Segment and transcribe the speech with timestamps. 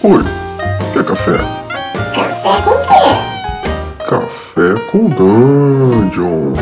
[0.00, 0.22] Oi,
[0.92, 1.38] quer café?
[2.14, 4.08] Café com quê?
[4.08, 6.52] Café com Dungeon.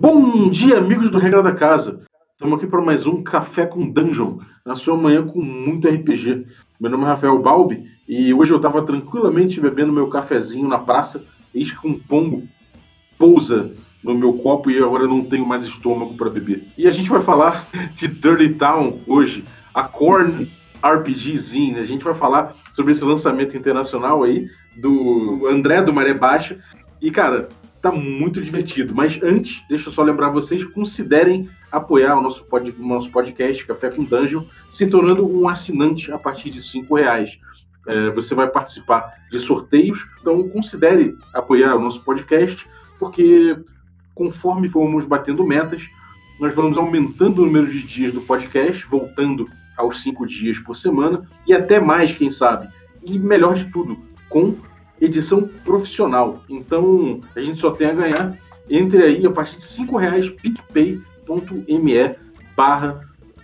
[0.00, 2.00] Bom dia, amigos do Regra da Casa.
[2.32, 6.46] Estamos aqui para mais um Café com Dungeon, na sua manhã com muito RPG.
[6.80, 11.22] Meu nome é Rafael Balbi e hoje eu estava tranquilamente bebendo meu cafezinho na praça,
[11.54, 12.44] eis que um pombo
[13.18, 13.72] pousa
[14.04, 16.62] no meu copo e agora eu não tenho mais estômago para beber.
[16.76, 17.66] E a gente vai falar
[17.96, 20.48] de Dirty Town hoje, a Korn
[20.82, 21.78] RPG Zine.
[21.78, 26.58] A gente vai falar sobre esse lançamento internacional aí do André do Maré Baixa.
[27.00, 27.48] E cara,
[27.80, 28.94] tá muito divertido.
[28.94, 33.90] Mas antes, deixa eu só lembrar vocês, considerem apoiar o nosso, pod, nosso podcast Café
[33.90, 37.38] com Dungeon, se tornando um assinante a partir de cinco reais.
[37.86, 42.66] É, você vai participar de sorteios, então considere apoiar o nosso podcast,
[42.98, 43.54] porque
[44.14, 45.88] conforme formos batendo metas,
[46.38, 49.46] nós vamos aumentando o número de dias do podcast, voltando
[49.76, 52.68] aos cinco dias por semana, e até mais, quem sabe.
[53.02, 54.54] E melhor de tudo, com
[55.00, 56.42] edição profissional.
[56.48, 58.38] Então, a gente só tem a ganhar.
[58.68, 62.14] Entre aí a partir de cinco reais, picpay.me
[62.56, 63.00] barra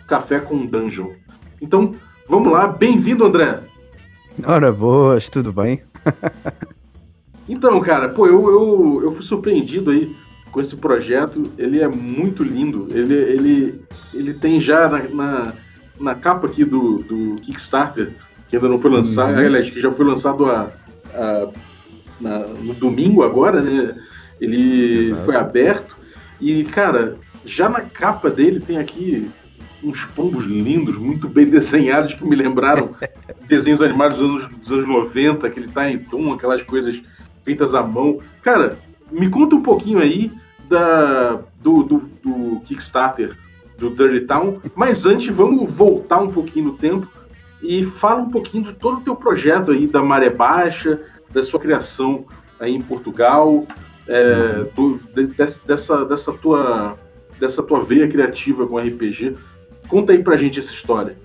[0.09, 1.11] café com dungeon.
[1.61, 1.91] Então,
[2.27, 2.67] vamos lá.
[2.67, 3.61] Bem-vindo, André.
[4.45, 5.83] Ora boas, tudo bem?
[7.49, 10.17] então, cara, pô, eu, eu, eu fui surpreendido aí
[10.51, 11.51] com esse projeto.
[11.57, 12.89] Ele é muito lindo.
[12.91, 13.81] Ele, ele,
[14.13, 15.53] ele tem já na, na,
[15.99, 18.11] na capa aqui do, do Kickstarter,
[18.49, 19.47] que ainda não foi lançado, uhum.
[19.47, 20.71] aliás, que já foi lançado a,
[21.15, 21.49] a,
[22.21, 23.95] na, no domingo agora, né?
[24.41, 25.25] Ele Exato.
[25.25, 25.97] foi aberto.
[26.41, 29.31] E, cara, já na capa dele tem aqui
[29.83, 32.95] uns pombos lindos, muito bem desenhados, que me lembraram
[33.47, 37.01] desenhos animados dos anos, dos anos 90, que ele tá em tom, aquelas coisas
[37.45, 38.19] feitas à mão.
[38.43, 38.79] Cara,
[39.11, 40.33] me conta um pouquinho aí
[40.69, 43.37] da, do, do, do Kickstarter
[43.77, 47.09] do Dirty Town, mas antes vamos voltar um pouquinho no tempo
[47.63, 51.01] e fala um pouquinho de todo o teu projeto aí da Maré Baixa,
[51.33, 52.27] da sua criação
[52.59, 53.67] aí em Portugal,
[54.07, 56.99] é, do, de, dessa, dessa, tua,
[57.39, 59.37] dessa tua veia criativa com RPG.
[59.89, 61.17] Conta aí pra gente essa história.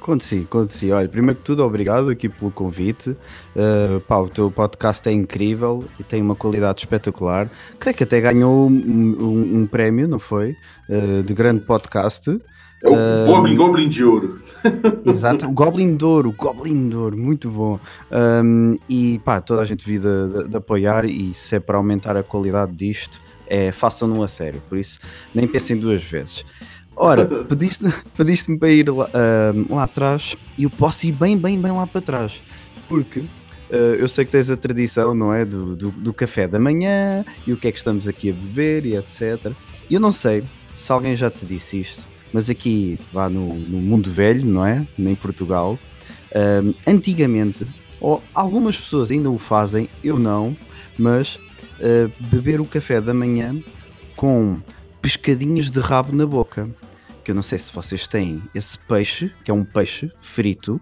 [0.00, 0.90] Conto sim, conto sim.
[0.90, 3.10] Olha, primeiro que tudo, obrigado aqui pelo convite.
[3.10, 7.50] Uh, pá, o teu podcast é incrível e tem uma qualidade espetacular.
[7.78, 10.56] Creio que até ganhou um, um, um prémio, não foi?
[10.88, 12.40] Uh, de grande podcast.
[12.82, 14.40] É o uh, Goblin, Goblin de Ouro.
[15.04, 17.78] Exato, o Goblin de Ouro, Goblin de Ouro, muito bom.
[18.10, 21.76] Um, e pá, toda a gente devia de, de, de, apoiar e se é para
[21.76, 24.62] aumentar a qualidade disto, é, façam-no a sério.
[24.68, 24.98] Por isso,
[25.34, 26.44] nem pensem duas vezes.
[26.98, 31.58] Ora, pediste-me pediste para ir lá, uh, lá atrás e eu posso ir bem, bem,
[31.58, 32.42] bem lá para trás.
[32.88, 35.44] Porque uh, eu sei que tens a tradição, não é?
[35.44, 38.84] Do, do, do, café da manhã e o que é que estamos aqui a beber
[38.84, 39.52] e etc.
[39.88, 40.42] Eu não sei
[40.74, 44.84] se alguém já te disse isto, mas aqui, lá no, no mundo velho, não é?
[44.98, 45.78] Nem Portugal,
[46.32, 47.64] uh, antigamente,
[48.00, 50.56] ou algumas pessoas ainda o fazem, eu não,
[50.98, 51.38] mas
[52.18, 53.56] beber o café da manhã
[54.16, 54.58] com
[55.00, 56.68] pescadinhos de rabo na boca
[57.28, 60.80] que eu não sei se vocês têm esse peixe, que é um peixe frito,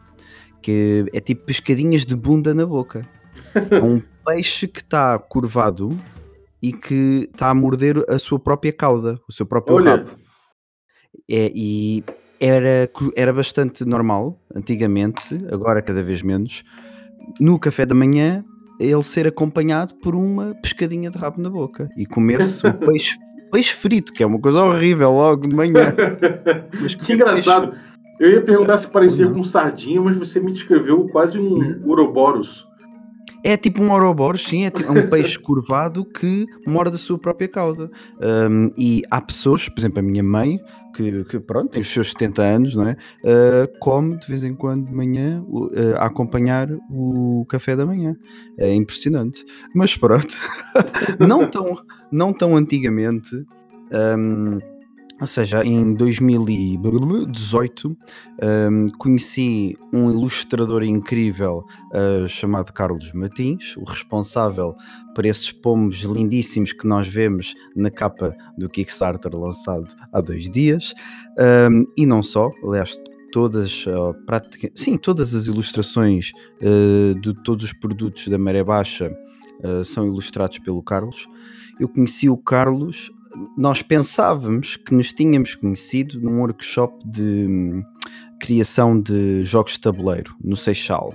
[0.62, 3.04] que é tipo pescadinhas de bunda na boca.
[3.52, 5.90] É um peixe que está curvado
[6.62, 9.96] e que está a morder a sua própria cauda, o seu próprio Olha.
[9.96, 10.10] rabo.
[11.28, 12.04] É, e
[12.38, 16.62] era, era bastante normal antigamente, agora cada vez menos,
[17.40, 18.44] no café da manhã
[18.78, 23.18] ele ser acompanhado por uma pescadinha de rabo na boca e comer-se o peixe
[23.50, 25.94] peixe frito, que é uma coisa horrível logo de manhã.
[26.80, 27.68] Mas que engraçado.
[27.68, 27.86] Peixe...
[28.18, 32.66] Eu ia perguntar se parecia com sardinha, mas você me descreveu quase um Ouroboros.
[33.42, 37.48] É tipo um Ouroboros, sim, é, tipo, um peixe curvado que morde a sua própria
[37.48, 37.90] cauda.
[38.50, 40.58] Um, e há pessoas, por exemplo, a minha mãe,
[40.94, 42.96] que, que pronto, tem os seus 70 anos, não é?
[43.22, 48.16] Uh, come de vez em quando de manhã uh, a acompanhar o café da manhã.
[48.58, 49.44] É impressionante.
[49.74, 50.34] Mas pronto,
[51.20, 51.76] não, tão,
[52.10, 53.36] não tão antigamente.
[54.18, 54.58] Um,
[55.18, 64.74] ou seja, em 2018 um, conheci um ilustrador incrível uh, chamado Carlos Martins, o responsável
[65.14, 70.92] por esses pomos lindíssimos que nós vemos na capa do Kickstarter lançado há dois dias.
[71.70, 72.98] Um, e não só, aliás,
[73.32, 79.10] todas, uh, prática, sim, todas as ilustrações uh, de todos os produtos da Maré Baixa
[79.64, 81.26] uh, são ilustrados pelo Carlos.
[81.80, 83.10] Eu conheci o Carlos
[83.56, 87.82] nós pensávamos que nos tínhamos conhecido num workshop de hum,
[88.40, 91.14] criação de jogos de tabuleiro no Seixal.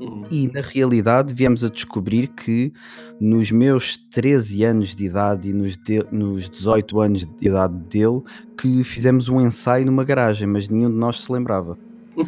[0.00, 0.24] Uhum.
[0.30, 2.72] E na realidade viemos a descobrir que
[3.20, 8.22] nos meus 13 anos de idade e nos, de- nos 18 anos de idade dele,
[8.58, 11.76] que fizemos um ensaio numa garagem, mas nenhum de nós se lembrava.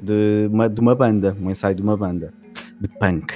[0.00, 2.32] De uma, de uma banda, um ensaio de uma banda.
[2.84, 3.32] De punk.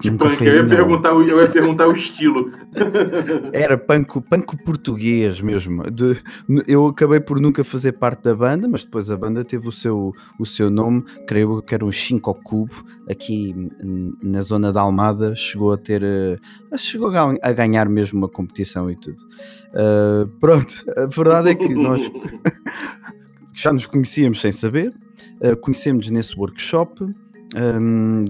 [0.00, 2.52] De nunca punk, foi eu ia, perguntar, o- eu ia perguntar o estilo.
[3.52, 5.82] Era punk, punk português mesmo.
[5.90, 6.22] De-
[6.68, 10.12] eu acabei por nunca fazer parte da banda, mas depois a banda teve o seu,
[10.38, 13.52] o seu nome, creio que era um 5 Cubo, aqui
[14.22, 16.02] na zona da Almada, chegou a ter.
[16.04, 16.38] eh,
[16.76, 19.16] chegou a gan- a ganhar mesmo uma competição e tudo.
[19.74, 22.00] Ah, pronto, a verdade é que nós
[23.52, 24.92] já nos conhecíamos sem saber,
[25.42, 28.24] uh, conhecemos nesse workshop um,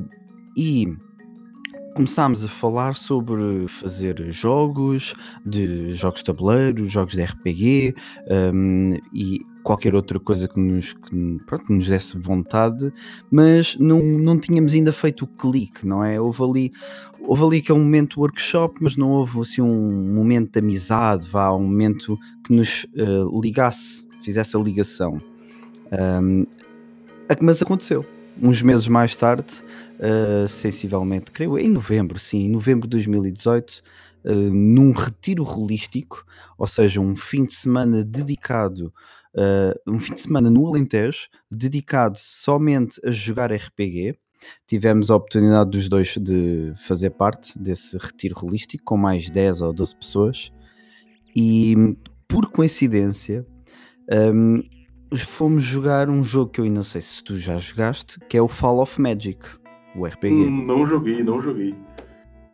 [0.56, 0.96] e
[1.94, 5.14] começámos a falar sobre fazer jogos,
[5.44, 7.94] de jogos de tabuleiro, jogos de RPG
[8.54, 12.92] um, e qualquer outra coisa que nos, que, pronto, nos desse vontade,
[13.30, 16.20] mas não, não tínhamos ainda feito o clique, não é?
[16.20, 16.72] Houve ali,
[17.20, 21.62] houve ali aquele momento workshop, mas não houve assim um momento de amizade, vá, um
[21.62, 25.20] momento que nos uh, ligasse, fizesse a ligação.
[26.20, 26.44] Um,
[27.40, 28.04] mas aconteceu.
[28.42, 29.62] Uns meses mais tarde,
[30.02, 33.82] uh, sensivelmente, creio, em novembro, sim, em novembro de 2018,
[34.24, 36.24] uh, num retiro holístico,
[36.58, 38.92] ou seja, um fim de semana dedicado,
[39.34, 44.18] uh, um fim de semana no Alentejo, dedicado somente a jogar RPG.
[44.66, 49.72] Tivemos a oportunidade dos dois de fazer parte desse retiro holístico, com mais 10 ou
[49.72, 50.52] 12 pessoas,
[51.34, 51.96] e
[52.26, 53.46] por coincidência,
[54.34, 54.60] um,
[55.16, 58.42] fomos jogar um jogo que eu ainda não sei se tu já jogaste, que é
[58.42, 59.38] o Fall of Magic,
[59.94, 60.34] o RPG.
[60.34, 61.74] Hum, não joguei, não joguei.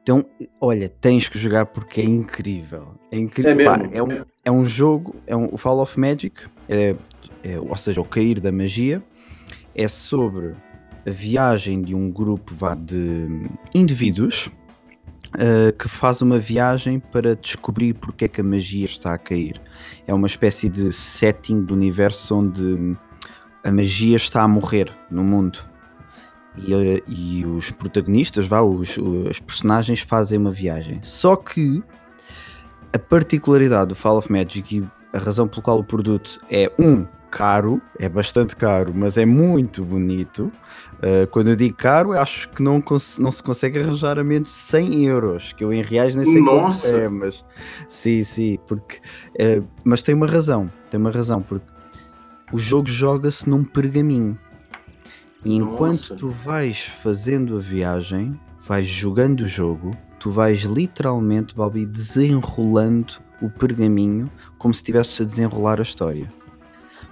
[0.02, 0.24] Então,
[0.60, 2.94] olha, tens que jogar porque é incrível.
[3.12, 3.52] É incrível.
[3.52, 3.74] É mesmo?
[3.74, 6.94] Pá, é, um, é um jogo, é um, o Fall of Magic, é,
[7.42, 9.02] é, ou seja, o cair da magia,
[9.74, 10.54] é sobre
[11.06, 14.50] a viagem de um grupo vá, de indivíduos
[15.34, 19.60] uh, que faz uma viagem para descobrir porque é que a magia está a cair.
[20.06, 22.96] É uma espécie de setting do universo onde
[23.62, 25.58] a magia está a morrer no mundo.
[26.66, 31.00] E, uh, e os protagonistas, vá, os, os personagens fazem uma viagem.
[31.02, 31.82] Só que
[32.92, 37.06] a particularidade do Fall of Magic e a razão pelo qual o produto é um
[37.30, 40.50] caro, é bastante caro, mas é muito bonito.
[40.98, 42.82] Uh, quando eu digo caro, acho que não,
[43.18, 46.40] não se consegue arranjar a menos de 100 euros, que eu em reais nem sei
[46.40, 46.88] Nossa.
[46.88, 47.44] quanto é, mas
[47.88, 48.96] sim, sim, porque
[49.34, 51.66] uh, mas tem uma razão, tem uma razão, porque
[52.52, 54.36] o jogo joga-se num pergaminho.
[55.44, 56.14] E enquanto Nossa.
[56.16, 63.48] tu vais fazendo a viagem, vais jogando o jogo, tu vais literalmente, Balbi, desenrolando o
[63.48, 66.32] pergaminho como se estivesse a desenrolar a história.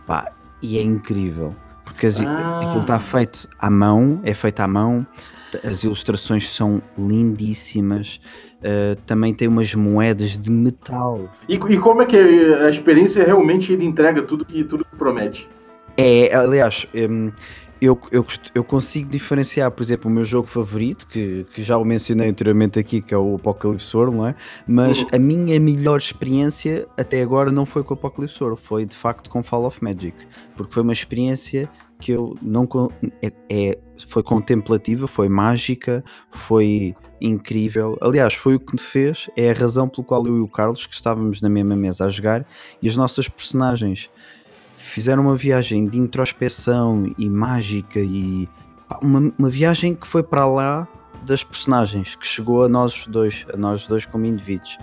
[0.07, 1.55] Pá, e é incrível.
[1.85, 2.61] Porque as, Ah.
[2.65, 5.07] aquilo está feito à mão, é feito à mão,
[5.65, 8.21] as ilustrações são lindíssimas,
[8.59, 11.33] uh, também tem umas moedas de metal.
[11.49, 15.49] E, e como é que a experiência realmente ele entrega tudo que, tudo que promete?
[15.97, 17.31] É, aliás, hum,
[17.81, 18.25] eu, eu,
[18.55, 22.79] eu consigo diferenciar, por exemplo, o meu jogo favorito, que, que já o mencionei anteriormente
[22.79, 24.35] aqui, que é o Apocalypse World, não é?
[24.67, 25.09] Mas Uhum.
[25.13, 29.29] a minha melhor experiência até agora não foi com o Apocalypse World, foi de facto
[29.29, 30.17] com Fall of Magic,
[30.57, 31.69] porque foi uma experiência
[32.01, 32.69] que eu não
[33.23, 37.97] é, é- foi contemplativa, foi mágica, foi incrível.
[38.03, 40.87] Aliás, foi o que me fez, é a razão pelo qual eu e o Carlos,
[40.87, 42.47] que estávamos na mesma mesa a jogar,
[42.83, 44.11] e as nossas personagens
[44.77, 48.49] fizeram uma viagem de introspeção e mágica e
[48.89, 50.89] pá, uma, uma viagem que foi para lá
[51.25, 54.79] das personagens, que chegou a nós dois, a nós dois como indivíduos.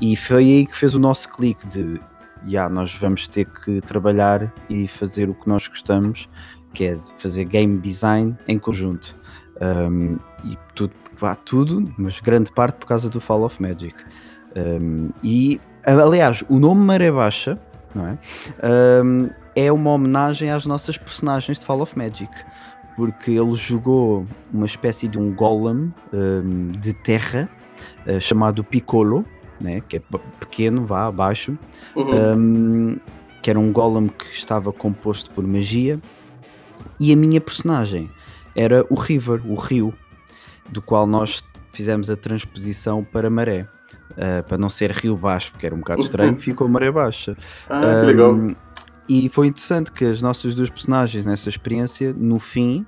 [0.00, 2.00] E foi aí que fez o nosso clique de
[2.46, 6.28] já, nós vamos ter que trabalhar e fazer o que nós gostamos,
[6.72, 9.16] que é fazer game design em conjunto.
[9.60, 13.94] Um, e tudo, vá tudo, mas grande parte por causa do Fall of Magic.
[14.56, 17.60] Um, e aliás, o nome Maré Baixa
[17.94, 18.18] não é?
[19.04, 22.30] Um, é uma homenagem às nossas personagens de Fall of Magic,
[22.96, 27.48] porque ele jogou uma espécie de um golem um, de terra
[28.06, 29.24] uh, chamado Piccolo,
[29.60, 29.82] né?
[29.88, 30.02] que é
[30.38, 31.58] pequeno, vá abaixo,
[31.96, 32.38] Uhum.
[32.38, 32.96] um,
[33.42, 35.98] que era um golem que estava composto por magia,
[36.98, 38.10] e a minha personagem
[38.54, 39.94] era o River, o rio,
[40.68, 41.42] do qual nós
[41.72, 43.66] fizemos a transposição para maré.
[44.10, 47.36] Uh, para não ser rio baixo, porque era um bocado estranho, ficou maré baixa.
[47.68, 48.34] Ah, que legal.
[48.34, 48.56] Um,
[49.08, 52.84] e foi interessante que as nossas duas personagens nessa experiência, no fim,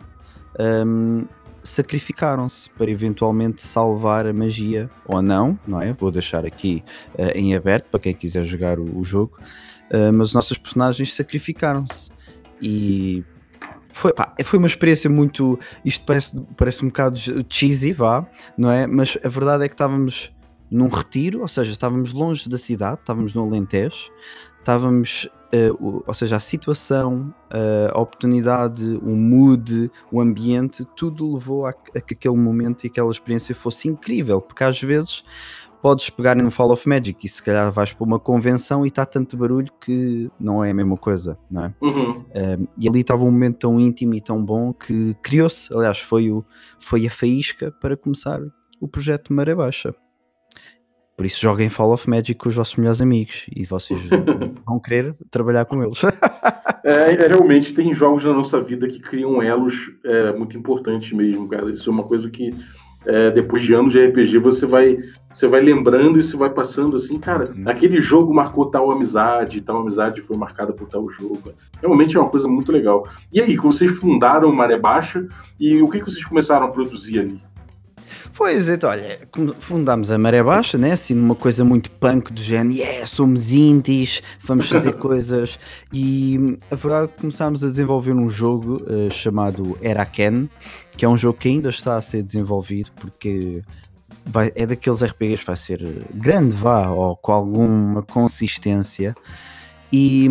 [0.86, 1.24] um,
[1.62, 5.92] sacrificaram-se para eventualmente salvar a magia ou não, não é?
[5.92, 9.38] Vou deixar aqui uh, em aberto para quem quiser jogar o, o jogo,
[9.90, 12.10] uh, mas as nossas personagens sacrificaram-se
[12.60, 13.24] e
[13.92, 15.58] foi, pá, foi uma experiência muito.
[15.84, 18.26] Isto parece, parece um bocado cheesy, vá,
[18.56, 18.86] não é?
[18.86, 20.32] Mas a verdade é que estávamos
[20.72, 24.10] num retiro, ou seja, estávamos longe da cidade, estávamos no Alentejo,
[24.58, 31.66] estávamos, uh, ou seja, a situação, uh, a oportunidade, o mood, o ambiente, tudo levou
[31.66, 35.22] a, a, que aquele momento e aquela experiência fosse incrível, porque às vezes
[35.82, 39.04] podes pegar no Fall of Magic e se calhar vais para uma convenção e está
[39.04, 41.74] tanto barulho que não é a mesma coisa, não é?
[41.82, 42.10] Uhum.
[42.12, 46.30] Uh, e ali estava um momento tão íntimo e tão bom que criou-se, aliás, foi,
[46.30, 46.42] o,
[46.78, 48.40] foi a faísca para começar
[48.80, 49.94] o projeto Maré Baixa.
[51.22, 54.00] Por isso joguem Fall of Magic com os vossos melhores amigos e vocês
[54.66, 56.02] vão querer trabalhar com eles.
[56.82, 61.46] é, é, realmente tem jogos na nossa vida que criam elos é, muito importantes mesmo,
[61.46, 61.70] cara.
[61.70, 62.52] Isso é uma coisa que
[63.06, 64.98] é, depois de anos de RPG você vai
[65.32, 67.68] você vai lembrando e você vai passando assim, cara, uhum.
[67.68, 71.52] aquele jogo marcou tal amizade, tal amizade foi marcada por tal jogo.
[71.80, 73.06] Realmente é uma coisa muito legal.
[73.32, 75.24] E aí, vocês fundaram Maré Baixa
[75.58, 77.40] e o que, que vocês começaram a produzir ali?
[78.32, 79.20] Foi, então, olha,
[79.60, 80.92] fundámos a Maré Baixa, né?
[80.92, 85.58] Assim, numa coisa muito punk do género, yeah, somos indies, vamos fazer coisas.
[85.92, 90.48] E a verdade começámos a desenvolver um jogo uh, chamado Eraken,
[90.96, 93.62] que é um jogo que ainda está a ser desenvolvido porque
[94.24, 99.14] vai, é daqueles RPGs que vai ser grande, vá, ou com alguma consistência.
[99.92, 100.26] E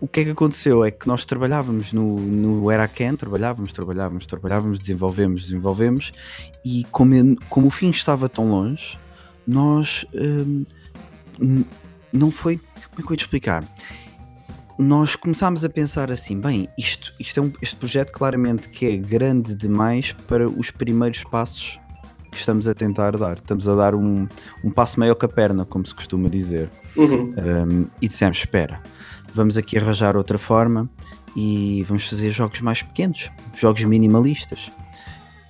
[0.00, 0.84] o que é que aconteceu?
[0.84, 6.12] É que nós trabalhávamos no, no Eraken, trabalhávamos, trabalhávamos, trabalhávamos, desenvolvemos, desenvolvemos,
[6.64, 8.98] e como, como o fim estava tão longe,
[9.46, 10.64] nós hum,
[12.12, 12.58] não foi.
[12.58, 13.64] Como é que eu ia te explicar?
[14.78, 18.96] Nós começámos a pensar assim: bem, isto, isto é um, este projeto claramente que é
[18.96, 21.78] grande demais para os primeiros passos
[22.30, 23.38] que estamos a tentar dar.
[23.38, 24.26] Estamos a dar um,
[24.64, 26.70] um passo maior que a perna, como se costuma dizer.
[26.96, 27.32] Uhum.
[27.38, 28.82] Um, e dissemos: espera
[29.34, 30.88] vamos aqui arranjar outra forma
[31.36, 34.70] e vamos fazer jogos mais pequenos, jogos minimalistas.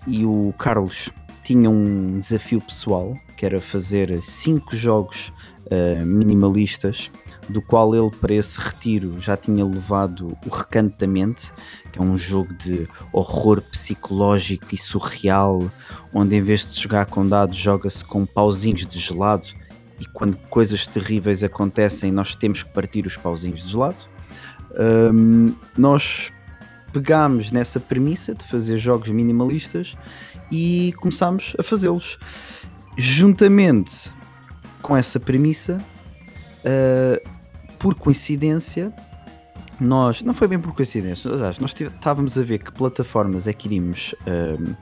[0.07, 1.11] E o Carlos
[1.43, 5.33] tinha um desafio pessoal que era fazer cinco jogos
[5.67, 7.11] uh, minimalistas,
[7.49, 11.53] do qual ele para esse retiro já tinha levado o Recanto da Mente,
[11.93, 15.71] que é um jogo de horror psicológico e surreal,
[16.13, 19.49] onde em vez de jogar com dados, joga-se com pauzinhos de gelado
[20.01, 23.97] e quando coisas terríveis acontecem, nós temos que partir os pauzinhos de gelado.
[25.13, 26.33] Um, nós
[26.93, 29.97] pegámos nessa premissa de fazer jogos minimalistas
[30.51, 32.19] e começámos a fazê-los.
[32.97, 34.13] Juntamente
[34.81, 35.81] com essa premissa,
[36.61, 37.29] uh,
[37.79, 38.93] por coincidência,
[39.81, 44.15] nós, não foi bem por coincidência, nós estávamos a ver que plataformas é que iríamos
[44.27, 44.77] uh,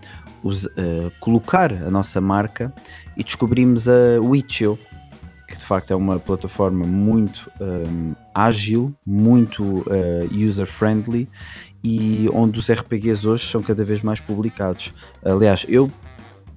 [0.45, 2.73] uh, colocar a nossa marca
[3.17, 4.79] e descobrimos a Witch.io
[5.53, 11.29] que de facto é uma plataforma muito um, ágil, muito uh, user-friendly
[11.85, 14.95] e onde os RPGs hoje são cada vez mais publicados.
[15.23, 15.93] Aliás, eu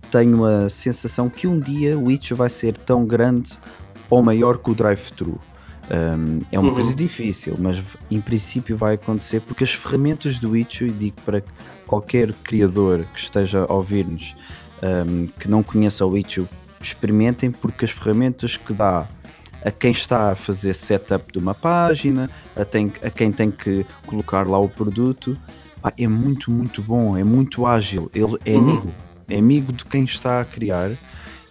[0.10, 3.52] tenho a sensação que um dia o Witch vai ser tão grande
[4.10, 5.42] ou maior que o Drive-Thru.
[5.92, 6.76] Um, é uma uhum.
[6.76, 11.44] coisa difícil, mas em princípio vai acontecer porque as ferramentas do Witch, e digo para
[11.86, 14.38] qualquer criador que esteja a ouvir-nos
[14.82, 16.40] um, que não conheça o Witch,
[16.86, 19.08] experimentem porque as ferramentas que dá
[19.64, 23.86] a quem está a fazer setup de uma página, a, tem, a quem tem que
[24.06, 25.38] colocar lá o produto,
[25.98, 28.70] é muito, muito bom, é muito ágil, ele é uhum.
[28.70, 28.94] amigo,
[29.28, 30.92] é amigo de quem está a criar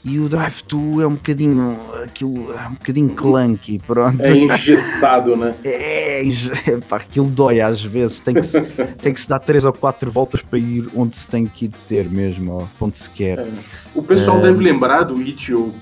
[0.04, 4.20] e o Drive 2 é um bocadinho aquilo é um bocadinho clunky, pronto.
[4.20, 5.54] É engessado, né?
[5.64, 8.60] É, é pá, aquilo dói às vezes, tem que, se,
[9.00, 11.72] tem que se dar 3 ou 4 voltas para ir onde se tem que ir
[11.88, 13.38] ter mesmo, onde se quer.
[13.38, 13.48] É.
[13.94, 14.42] O pessoal é...
[14.42, 15.74] deve lembrar do Itch.io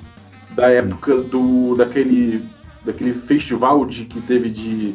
[0.55, 2.47] da época do daquele,
[2.85, 4.95] daquele festival de, que teve de,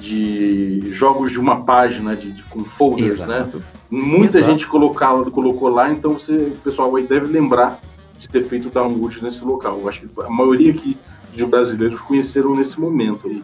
[0.00, 3.36] de jogos de uma página, de, de com folders, né?
[3.40, 3.58] Exato.
[3.58, 3.64] né?
[3.90, 4.50] Muita Exato.
[4.50, 7.80] gente colocou, colocou lá, então você, o pessoal aí deve lembrar
[8.18, 9.78] de ter feito download nesse local.
[9.80, 10.96] Eu acho que a maioria aqui
[11.32, 13.42] de brasileiros conheceram nesse momento aí.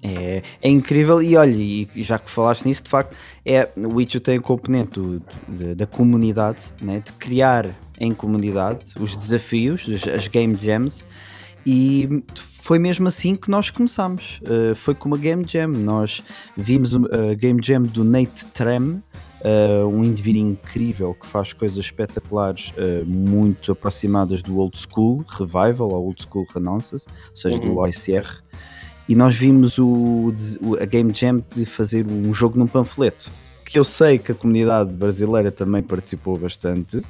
[0.00, 4.20] É, é incrível e olha, e já que falaste nisso, de facto, é, o Witcher
[4.20, 10.28] tem o componente do, de, da comunidade, né, de criar em comunidade os desafios, as
[10.28, 11.04] game jams,
[11.66, 12.22] e
[12.68, 14.40] foi mesmo assim que nós começámos.
[14.42, 15.68] Uh, foi com uma game jam.
[15.68, 16.22] Nós
[16.56, 19.02] vimos a game jam do Nate Trem,
[19.40, 25.92] Uh, um indivíduo incrível que faz coisas espetaculares, uh, muito aproximadas do old school revival
[25.92, 27.74] ou old school renaissance, ou seja, uhum.
[27.74, 28.42] do ICR.
[29.08, 30.32] E nós vimos o,
[30.80, 33.30] a Game Jam de fazer um jogo num panfleto.
[33.64, 37.00] Que eu sei que a comunidade brasileira também participou bastante.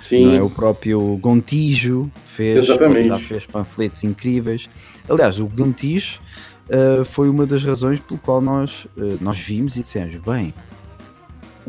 [0.00, 0.36] Sim.
[0.36, 0.42] É?
[0.42, 4.68] O próprio Gontijo fez, já fez panfletos incríveis.
[5.08, 6.20] Aliás, o Gontijo
[6.68, 8.86] uh, foi uma das razões pelo qual nós,
[9.20, 10.52] nós vimos e dissemos: bem,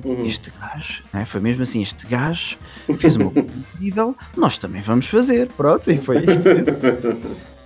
[0.04, 0.26] Uhum.
[0.26, 2.58] este gajo, né, foi mesmo assim, este gajo
[2.98, 6.64] fez uma coisa incrível, nós também vamos fazer, pronto, e foi, e foi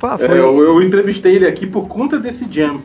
[0.00, 2.80] É, foi- eu, eu entrevistei ele aqui por conta desse jam.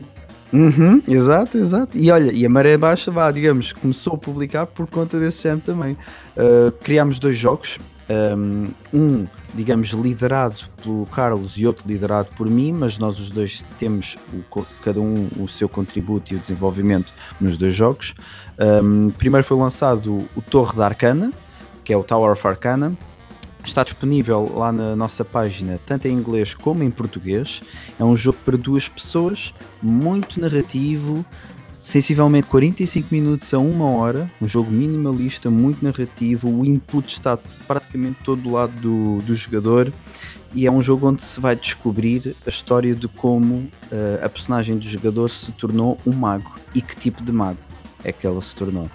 [0.52, 1.98] Uhum, exato, exato.
[1.98, 5.60] E olha, e a Maré Baixa, vá, digamos, começou a publicar por conta desse jam
[5.60, 5.98] também.
[6.38, 7.78] Uh, criámos dois jogos,
[8.94, 14.18] um, digamos, liderado pelo Carlos e outro liderado por mim, mas nós os dois temos
[14.34, 18.14] o cada um o seu contributo e o desenvolvimento nos dois jogos.
[18.60, 21.32] Um, primeiro foi lançado o Torre da Arcana,
[21.84, 22.96] que é o Tower of Arcana.
[23.66, 27.64] Está disponível lá na nossa página, tanto em inglês como em português.
[27.98, 31.26] É um jogo para duas pessoas, muito narrativo,
[31.84, 34.32] sensivelmente 45 minutos a uma hora.
[34.42, 36.50] Um jogo minimalista, muito narrativo.
[36.50, 37.38] O input está
[37.68, 39.92] praticamente todo do lado do, do jogador.
[40.56, 44.78] E é um jogo onde se vai descobrir a história de como eh, a personagem
[44.78, 47.58] do jogador se tornou um mago e que tipo de mago
[48.04, 48.90] é que ela se tornou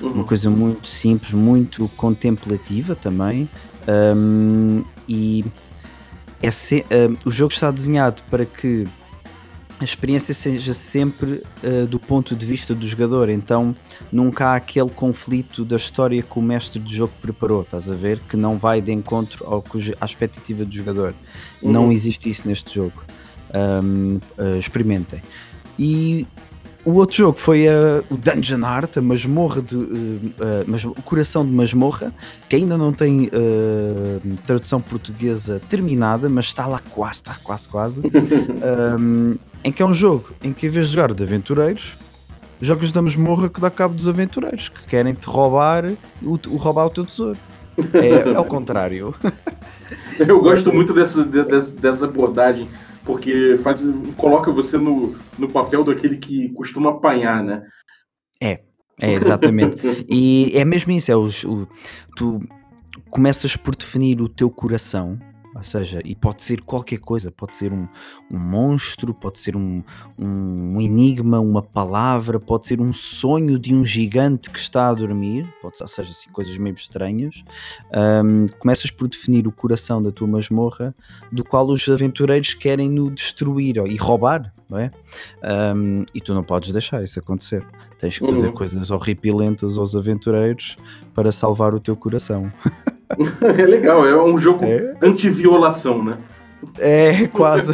[0.00, 0.12] Uhum.
[0.12, 3.48] uma coisa muito simples, muito contemplativa também.
[4.16, 5.44] um, e
[6.40, 8.86] é se- um, o jogo está desenhado para que
[9.80, 13.74] a experiência seja sempre uh, do ponto de vista do jogador, então
[14.10, 18.18] nunca há aquele conflito da história que o mestre do jogo preparou, estás a ver?
[18.28, 21.14] Que não vai de encontro ao que o jo- à expectativa do jogador.
[21.62, 21.70] Uhum.
[21.70, 23.04] Não existe isso neste jogo.
[23.54, 25.22] Um, uh, experimentem.
[25.78, 26.26] E
[26.88, 29.76] o outro jogo foi uh, o Dungeon Art, a masmorra de.
[29.76, 32.14] uh, o coração de masmorra,
[32.48, 38.02] que ainda não tem uh, tradução portuguesa terminada, mas está lá quase, está quase, quase.
[38.98, 41.94] um, em que é um jogo em que, em vez de jogar de aventureiros,
[42.58, 45.84] jogas da masmorra que dá cabo dos aventureiros que querem te roubar
[46.22, 47.36] o, o roubar o teu tesouro.
[47.92, 49.14] É, é o contrário.
[50.18, 52.66] Eu gosto muito dessa, de- dessa, dessa abordagem,
[53.08, 53.80] porque faz,
[54.18, 57.66] coloca você no, no papel daquele que costuma apanhar, né?
[59.00, 59.80] É, exatamente.
[60.06, 61.66] E é mesmo isso, é os, o,
[62.14, 62.38] tu
[63.08, 65.18] começas por definir o teu coração,
[65.54, 67.88] ou seja, e pode ser qualquer coisa, pode ser um,
[68.30, 69.82] um monstro, pode ser um,
[70.18, 75.46] um enigma, uma palavra, pode ser um sonho de um gigante que está a dormir,
[75.60, 77.42] pode, ou seja, assim, coisas meio estranhas.
[77.92, 80.94] Ahm, começas por definir o coração da tua masmorra,
[81.32, 84.90] do qual os aventureiros querem no destruir e roubar, não é?
[85.42, 87.66] Ahm, e tu não podes deixar isso acontecer.
[87.98, 88.52] Tens que fazer Uhum.
[88.54, 90.76] coisas horripilentas aos aventureiros
[91.14, 92.52] para salvar o teu coração.
[93.58, 96.18] É legal, é um jogo É, anti-violação, né?
[96.78, 97.72] é quase.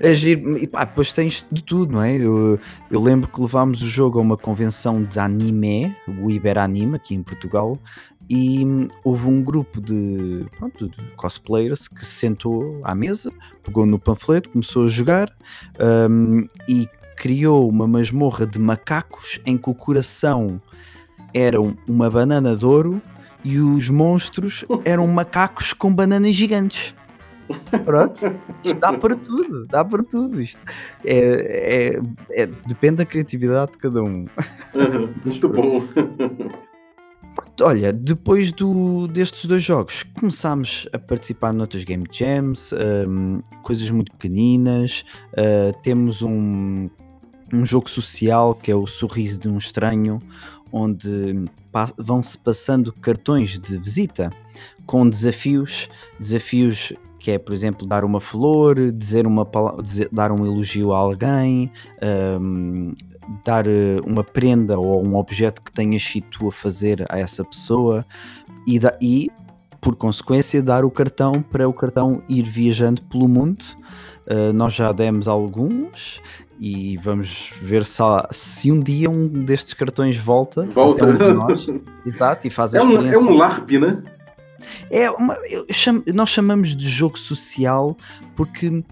[0.00, 0.56] é giro.
[0.58, 2.16] E pá, depois tens de tudo, não é?
[2.16, 2.58] Eu,
[2.90, 7.22] eu lembro que levámos o jogo a uma convenção de anime, o Iberanime, aqui em
[7.22, 7.78] Portugal,
[8.28, 13.30] e hum, houve um grupo de, pronto, de cosplayers que se sentou à mesa,
[13.62, 15.30] pegou no panfleto, começou a jogar
[16.10, 20.60] hum, e criou uma masmorra de macacos em que o coração
[21.32, 23.00] era um- uma banana de ouro
[23.44, 26.94] e os monstros eram macacos com bananas gigantes.
[27.84, 30.40] Pronto, isto dá para tudo, dá para tudo.
[30.42, 30.58] Isto
[31.04, 31.94] é,
[32.34, 34.26] é- é- depende da criatividade de cada um.
[34.74, 35.84] Uhum, Muito bom.
[37.62, 42.74] Olha, depois do, destes dois jogos, começámos a participar noutras Game Jams,
[43.08, 45.04] hum, coisas muito pequeninas.
[45.32, 46.90] uh, temos um,
[47.52, 50.18] um jogo social que é o Sorriso de um Estranho,
[50.72, 51.44] onde
[51.98, 54.30] vão-se passando cartões de visita
[54.86, 59.46] com desafios, desafios que é, por exemplo, dar uma flor, dizer uma
[59.82, 61.72] dizer- dar um elogio a alguém,
[62.40, 62.94] hum,
[63.44, 67.44] dar eh, uma prenda ou um objeto que tenhas sido tu a fazer a essa
[67.44, 68.06] pessoa
[68.66, 69.28] e, da- e,
[69.80, 73.64] por consequência, dar o cartão para o cartão ir viajando pelo mundo.
[74.28, 76.20] Uh, nós já demos alguns
[76.58, 81.06] e vamos ver se, há- se um dia um destes cartões volta, Volta.
[81.06, 81.66] um de nós.
[82.06, 83.20] Exato, e faz a É um, é experiência.
[83.30, 84.02] um LARP, né?
[84.90, 85.36] É uma,
[85.70, 87.96] chamo- nós chamamos de jogo social
[88.34, 88.82] porque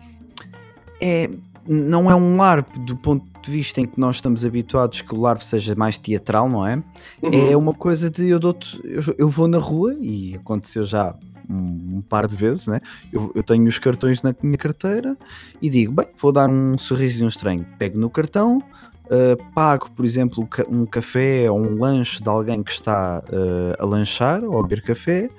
[1.01, 1.31] é,
[1.67, 5.21] não é um LARP do ponto de vista em que nós estamos habituados que o
[5.21, 6.83] LARP seja mais teatral, não é?
[7.23, 7.59] É Uhum.
[7.59, 11.15] uma coisa de eu, dou-te- eu, eu vou na rua e aconteceu já
[11.49, 12.81] um, um par de vezes, né?
[13.13, 15.17] Eu, eu tenho os cartões na minha carteira
[15.61, 17.67] e digo, bem, vou dar um um estranho.
[17.79, 18.59] Pego no cartão,
[19.07, 23.85] uh, pago, por exemplo, um café ou um lanche de alguém que está uh, a
[23.87, 25.31] lanchar ou a beber café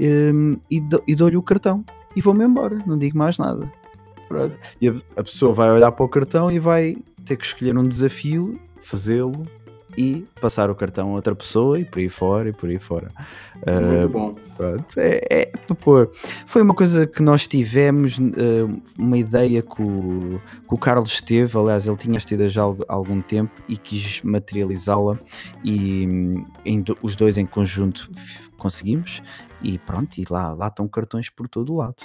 [0.00, 1.84] um, e, dou- e dou-lhe o cartão
[2.16, 3.70] e vou-me embora, não digo mais nada.
[4.80, 7.86] E a, a pessoa vai olhar para o cartão e vai ter que escolher um
[7.86, 9.46] desafio, fazê-lo
[9.96, 13.10] e passar o cartão a outra pessoa e por aí fora e por aí fora.
[13.66, 14.34] Muito Uh, bom.
[14.56, 16.10] Pronto, é, é para pôr.
[16.46, 18.64] Foi uma coisa que nós tivemos, eh,
[18.98, 22.84] uma ideia que o, que o Carlos teve, aliás, ele tinha ideia já há algu-
[22.88, 25.16] há algum tempo e quis materializá-la
[25.62, 28.10] e hum, em os dois em conjunto
[28.58, 29.22] conseguimos
[29.62, 31.96] e pronto, e lá, lá estão cartões por todo o lado.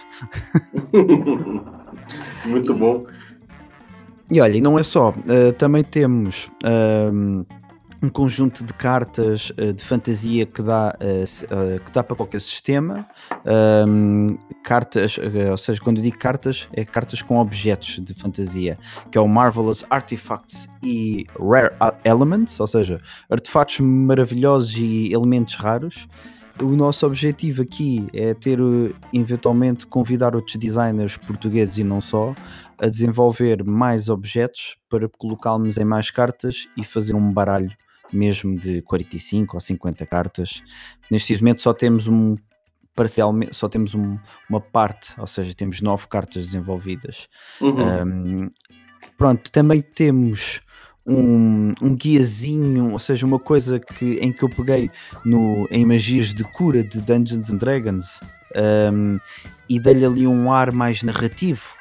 [2.46, 3.06] Muito bom.
[4.32, 7.44] E olha, e não é só, eh, também temos ahm,
[8.02, 12.42] um conjunto de cartas eh, de fantasia que dá, eh, eh, que dá para qualquer
[12.42, 13.08] sistema.
[13.46, 15.18] Ahm, cartas,
[15.50, 18.78] ou seja, quando eu digo cartas, é cartas com objetos de fantasia,
[19.12, 26.08] que é o Marvelous Artifacts e Rare Elements, ou seja, artefatos maravilhosos e elementos raros.
[26.62, 28.60] O nosso objetivo aqui é ter,
[29.14, 32.34] eventualmente, convidar outros designers portugueses e não só,
[32.80, 37.76] a desenvolver mais objetos para colocá-los em mais cartas e fazer um baralho
[38.12, 40.64] mesmo de 45 ou 50 cartas.
[41.10, 42.36] Neste momento só temos um
[42.96, 44.18] parcialmente só temos um-
[44.50, 47.28] uma parte, ou seja, temos nove cartas desenvolvidas.
[47.62, 48.44] Uhum.
[48.44, 48.50] Um,
[49.16, 50.62] pronto, também temos
[51.06, 54.90] um, um guiazinho, ou seja, uma coisa que, em que eu peguei
[55.24, 58.20] no, em magias de cura de Dungeons and Dragons
[58.92, 59.20] um,
[59.70, 61.76] e dei-lhe ali um ar mais narrativo.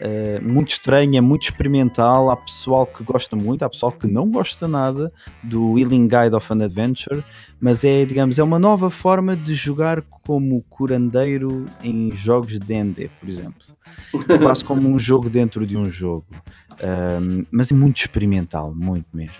[0.00, 2.30] Uh, muito estranho, é muito experimental.
[2.30, 6.52] Há pessoal que gosta muito, há pessoal que não gosta nada do Healing Guide of
[6.52, 7.24] an Adventure,
[7.60, 13.08] mas é, digamos, é uma nova forma de jogar como curandeiro em jogos de D&D,
[13.20, 13.76] por exemplo
[14.38, 16.26] quase como um jogo dentro de um jogo,
[16.78, 19.32] Um, mas é muito experimental, muito mesmo.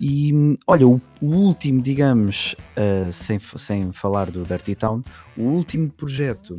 [0.00, 5.04] E olha, o, o último, digamos, uh, sem, sem falar do Dirty Town,
[5.36, 6.58] o último projeto,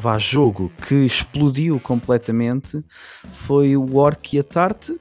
[0.00, 2.84] vá, jogo que explodiu completamente
[3.32, 4.98] foi o Orc e a Tarte,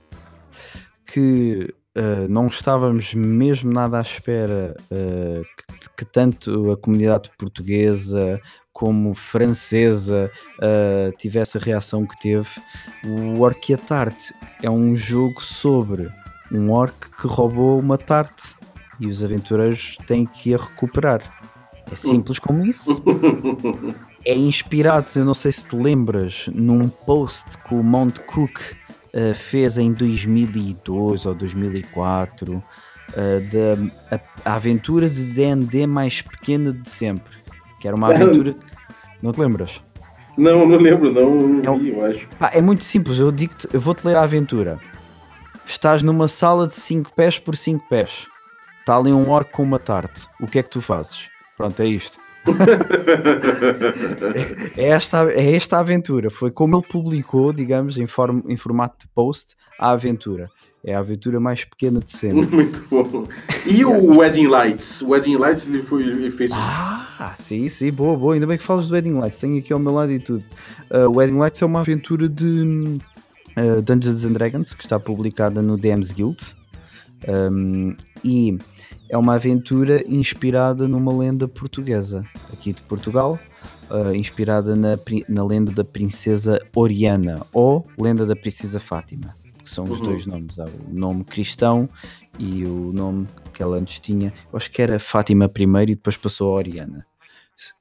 [1.08, 8.40] que uh, não estávamos mesmo nada à espera uh, que, que tanto a comunidade portuguesa
[8.72, 12.50] como francesa uh, tivesse a reação que teve.
[13.06, 16.12] O Orc e a Tarte é um jogo sobre
[16.52, 18.56] um orc que roubou uma tarte
[19.00, 21.22] e os aventureiros têm que a recuperar.
[21.92, 23.02] É simples como isso.
[24.26, 28.58] É inspirado, eu não sei se te lembras, num post que o Mount Cook
[29.14, 32.64] uh, fez em 2002 ou 2004 uh,
[33.20, 37.36] da a, a aventura de D&D mais pequena de sempre.
[37.82, 38.56] Que era uma aventura...
[39.22, 39.82] Não te lembras?
[40.38, 42.28] Não, não lembro, não, não É vi, eu acho.
[42.40, 44.80] Pá, é muito simples, eu digo eu vou-te ler a aventura.
[45.66, 48.26] Estás numa sala de 5 pés por 5 pés.
[48.80, 50.28] Está ali um orc com uma tarte.
[50.40, 51.30] O que é que tu fazes?
[51.56, 52.23] Pronto, é isto.
[54.78, 56.30] É esta, é esta a aventura.
[56.30, 60.50] Foi como ele publicou, digamos, em, form, em formato de post, a aventura.
[60.86, 62.46] É a aventura mais pequena de sempre.
[62.54, 63.26] Muito bom.
[63.66, 65.02] E o Wedding Lights?
[65.02, 66.52] O Wedding Lights ele, foi, ele fez.
[66.54, 68.34] Ah, sim, sim, boa, boa.
[68.34, 69.38] Ainda bem que falas do Wedding Lights.
[69.38, 70.44] Tenho aqui ao meu lado e tudo.
[70.92, 73.00] Uh, o Wedding Lights é uma aventura de
[73.56, 76.38] uh, Dungeons and Dragons que está publicada no DM's Guild.
[77.26, 78.58] Um, e
[79.14, 83.38] é uma aventura inspirada numa lenda portuguesa aqui de Portugal,
[83.88, 84.98] uh, inspirada na,
[85.30, 90.06] na lenda da princesa Oriana ou lenda da princesa Fátima, que são os Uhum.
[90.06, 91.88] dois nomes, o nome cristão
[92.40, 96.18] e o nome que ela antes tinha, eu acho que era Fátima primeiro e depois
[96.18, 97.06] passou a Oriana.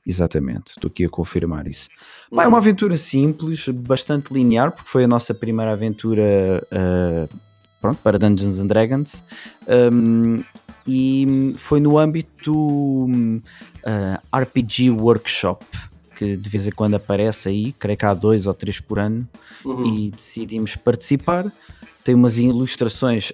[0.06, 1.88] Exatamente, estou aqui a confirmar isso.
[2.30, 7.36] Pá, é uma aventura simples, bastante linear, porque foi a nossa primeira aventura uh,
[7.80, 9.24] pronto, para Dungeons and Dragons.
[9.66, 10.42] Um,
[10.86, 13.40] e foi no âmbito do um,
[13.84, 15.64] uh, RPG Workshop,
[16.16, 19.26] que de vez em quando aparece aí, creio que há dois ou três por ano,
[19.64, 19.86] Uhum.
[20.06, 21.52] e decidimos participar.
[22.02, 23.32] Tem umas ilustrações,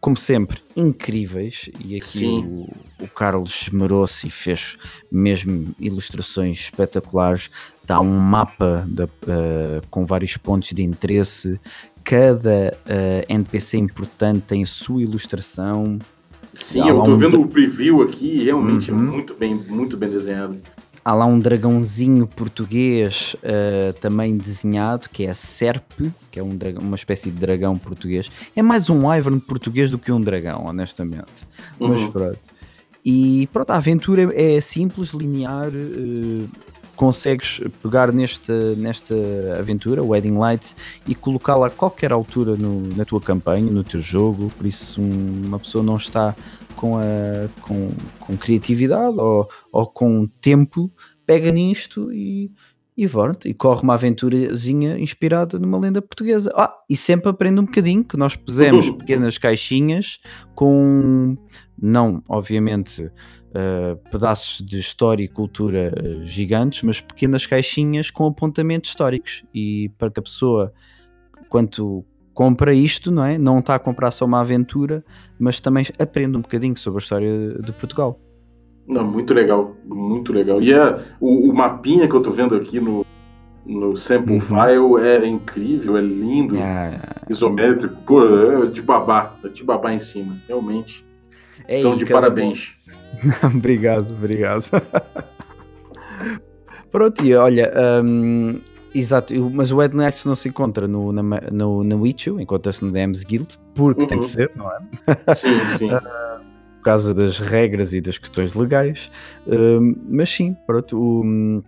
[0.00, 2.68] como sempre, incríveis, e aqui o,
[3.00, 4.76] o Carlos esmerou-se e fez
[5.10, 7.48] mesmo ilustrações espetaculares.
[7.82, 11.60] Está um mapa da- uh, com vários pontos de interesse.
[12.04, 15.98] Cada uh, NPC importante tem a sua ilustração.
[16.64, 18.98] Sim, eu tô um vendo o preview aqui e realmente Uhum.
[18.98, 20.58] é muito bem, muito bem desenhado.
[21.04, 26.54] Há lá um dragãozinho português uh, também desenhado, que é a Serpe, que é um
[26.56, 28.30] dragão- uma espécie de dragão português.
[28.54, 31.46] É mais um Ivern português do que um dragão, honestamente.
[31.80, 32.10] Mas Uhum.
[32.12, 32.38] pronto.
[33.04, 35.68] E pronto, a aventura é simples, linear.
[35.68, 36.48] uh,
[36.98, 39.14] consegues pegar nesta, nesta
[39.58, 40.74] aventura, Wedding Lights,
[41.06, 44.52] e colocá-la a qualquer altura no- na tua campanha, no teu jogo.
[44.58, 46.34] Por isso, um- uma pessoa não está
[46.74, 47.02] com, a,
[47.62, 50.90] com, com criatividade ou, ou com tempo,
[51.24, 52.50] pega nisto e,
[52.96, 56.52] e, pronto, e corre uma aventurazinha inspirada numa lenda portuguesa.
[56.56, 60.18] Ah, e sempre aprende um bocadinho que nós pusemos pequenas caixinhas
[60.54, 61.36] com,
[61.80, 63.08] não, obviamente,
[63.50, 69.44] uh, pedaços de história e cultura uh, gigantes, mas pequenas caixinhas com apontamentos históricos.
[69.54, 70.72] E para que a pessoa,
[71.48, 73.36] quanto compra isto, não é?
[73.36, 75.04] Não está a comprar só uma aventura,
[75.38, 78.20] mas também aprende um bocadinho sobre a história de Portugal.
[78.86, 80.62] Não, muito legal, muito legal.
[80.62, 83.04] E é, o, o mapinha que eu tô vendo aqui no,
[83.66, 84.40] no sample uhum.
[84.40, 86.98] file é incrível, é lindo, é...
[87.28, 91.04] isométrico, pô, é de babá, é de babá em cima, realmente.
[91.66, 92.77] É então, de parabéns.
[93.42, 94.70] obrigado, obrigado.
[96.90, 97.72] Pronto, e olha,
[98.02, 98.56] um,
[98.94, 101.22] Exato, mas o Ed Next não se encontra no, na,
[101.52, 104.08] no, no Witcher, encontra-se no DMs Guild, porque uhum.
[104.08, 104.30] tem que uhum.
[104.30, 105.34] ser, não é?
[105.34, 105.88] Sim, sim.
[106.78, 109.10] Por causa das regras e das questões legais.
[109.46, 111.62] Uh, mas sim, pronto, o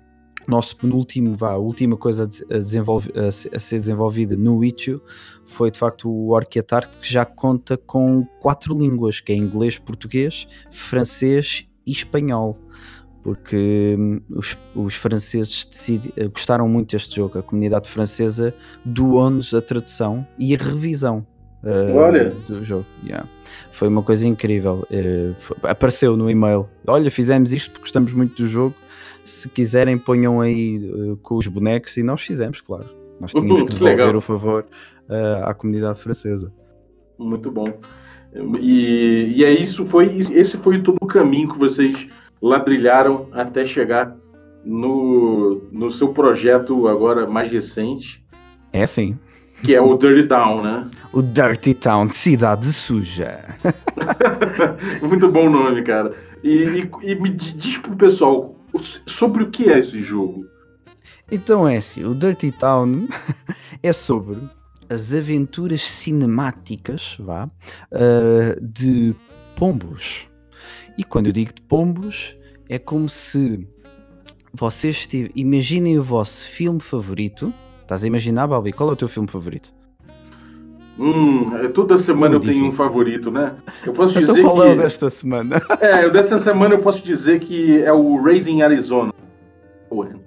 [0.46, 5.00] nosso penúltimo, vá, a última coisa a, desenvolve, a, ser desenvolvida no Witcher
[5.44, 10.48] foi de facto o Arqueatart, que já conta com quatro línguas, que é inglês, português,
[10.70, 12.58] francês e espanhol
[13.22, 17.38] porque hum, os, os franceses decidi, eh, gostaram muito deste jogo.
[17.38, 21.26] A comunidade francesa doou-nos a tradução e a revisão
[21.62, 22.86] uh, do jogo.
[23.04, 23.28] Yeah.
[23.70, 24.86] Foi uma coisa incrível.
[24.90, 28.74] Uh, foi, apareceu no e-mail: Olha, fizemos isto porque gostamos muito do jogo.
[29.24, 31.96] Se quiserem, ponham aí uh, com os bonecos.
[31.96, 32.88] E nós fizemos, claro.
[33.20, 34.66] Nós tínhamos que devolver o favor
[35.44, 36.52] à comunidade francesa.
[37.18, 37.66] Muito bom.
[38.60, 42.06] E, e é isso, foi, esse foi todo o caminho que vocês
[42.40, 44.16] ladrilharam até chegar
[44.64, 48.24] no, no seu projeto agora mais recente.
[48.72, 49.18] É sim.
[49.62, 50.86] Que é o Dirty Town, né?
[51.12, 53.56] O Dirty Town, cidade suja.
[55.02, 56.14] Muito bom nome, cara.
[56.42, 58.54] E, e, e me diz pro pessoal
[59.06, 60.46] sobre o que é esse jogo.
[61.30, 63.06] Então é assim, o Dirty Town
[63.82, 64.38] é sobre
[64.88, 69.14] as aventuras cinemáticas, vá, uh, de
[69.54, 70.26] pombos.
[70.98, 72.36] E quando eu digo de pombos,
[72.68, 73.66] é como se
[74.52, 75.30] vocês tiv...
[75.34, 77.54] imaginem o vosso filme favorito.
[77.82, 78.72] Estás a imaginar, Balbi?
[78.72, 79.72] Qual é o teu filme favorito?
[81.00, 82.84] Hum, é, toda semana Muito eu tenho difícil.
[82.84, 83.56] um favorito, né?
[83.86, 84.62] Eu posso então dizer qual que...
[84.62, 85.62] é o desta semana?
[85.80, 89.14] É, o dessa semana eu posso dizer que é o Raising Arizona.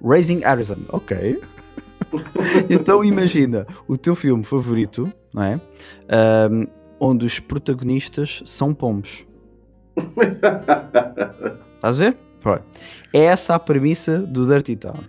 [0.03, 1.39] Raising Arizona, ok.
[2.69, 5.61] então imagina o teu filme favorito, não é?
[6.49, 6.65] Um,
[6.99, 9.27] onde os protagonistas são pombos.
[11.75, 12.17] Estás a ver?
[12.41, 12.63] Pronto.
[13.13, 14.99] É essa a premissa do Dirty Town.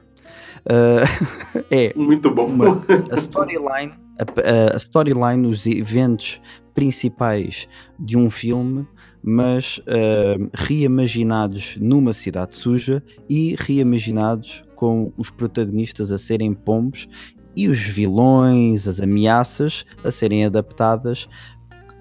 [0.66, 2.46] Uh, é muito bom.
[2.46, 6.40] Uma, a storyline, a, a storyline, os eventos
[6.74, 8.86] principais de um filme,
[9.22, 17.08] mas uh, reimaginados numa cidade suja e reimaginados com os protagonistas a serem pombos
[17.56, 21.28] e os vilões, as ameaças a serem adaptadas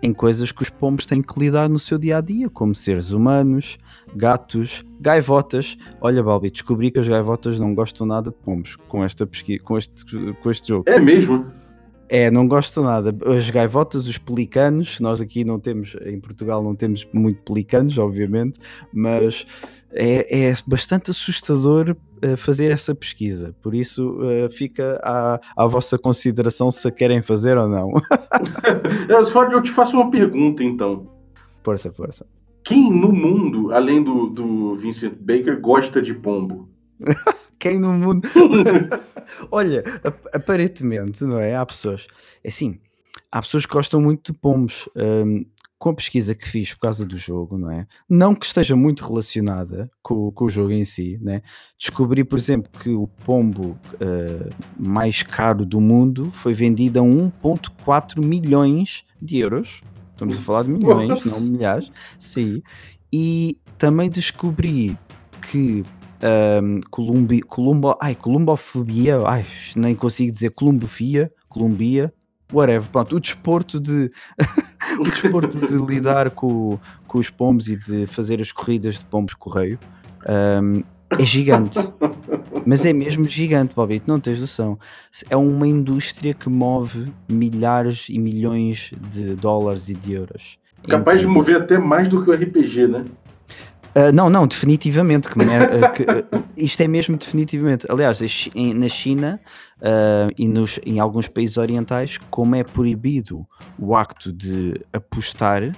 [0.02, 3.12] em coisas que os pombos têm que lidar no seu dia a dia, como seres
[3.12, 3.78] humanos,
[4.14, 5.78] gatos, gaivotas.
[6.02, 9.26] Olha, Balbi, descobri que as gaivotas não gostam nada de pombos com esta
[9.64, 10.84] com este, com este jogo.
[10.88, 11.63] É mesmo?
[12.10, 13.16] É, não gosto nada.
[13.26, 18.60] As gaivotas, os pelicanos, nós aqui não temos, em Portugal não temos muito pelicanos, obviamente,
[18.94, 19.46] mas
[19.92, 23.56] é, é bastante assustador uh, fazer essa pesquisa.
[23.62, 27.94] Por isso uh, fica à, à, vossa consideração se a querem fazer ou não.
[29.52, 31.08] eu te faço uma pergunta então.
[31.64, 32.26] Força, força.
[32.64, 36.70] Quem no mundo, além do, do Vincent Baker, gosta de pombo?
[37.64, 38.28] Quem no mundo.
[39.50, 39.86] Olha,
[40.34, 41.56] aparentemente, não é?
[41.56, 42.08] Há pessoas.
[42.44, 42.78] É assim,
[43.32, 44.90] há pessoas que gostam muito de pombos.
[44.94, 45.46] Um,
[45.80, 47.88] com a pesquisa que fiz por causa do jogo, não é?
[48.10, 51.42] Não que esteja muito relacionada com, com o jogo em si, né?
[51.78, 58.22] Descobri, por exemplo, que o pombo uh, mais caro do mundo foi vendido a 1,4
[58.22, 59.82] milhões de euros.
[60.12, 61.30] Estamos a falar de milhões, Nossa.
[61.30, 61.90] não milhares.
[62.20, 62.62] Sim.
[63.12, 64.98] E também descobri
[65.50, 65.84] que
[66.24, 72.14] um, Columbi, Columbo, ai, columbofobia, ai, nem consigo dizer columbofia, Columbia,
[72.52, 74.10] whatever, pronto, o desporto de
[75.00, 79.34] o desporto de lidar com, com os pombos e de fazer as corridas de pombos
[79.34, 79.78] correio
[80.28, 80.84] um,
[81.20, 81.78] é gigante.
[82.66, 84.80] Mas é mesmo gigante, Bobby, não tens noção.
[85.30, 90.58] É uma indústria que move milhares e milhões de dólares e de euros.
[90.88, 93.06] Capaz de mover até mais do que o RPG, né?
[93.96, 95.30] Uh, não, não, definitivamente.
[95.30, 97.86] Que, uh, que, uh, isto é mesmo definitivamente.
[97.90, 98.20] Aliás,
[98.76, 99.40] na China
[100.38, 103.46] e nos, em alguns países orientais, como é proibido
[103.78, 105.76] o acto de apostar,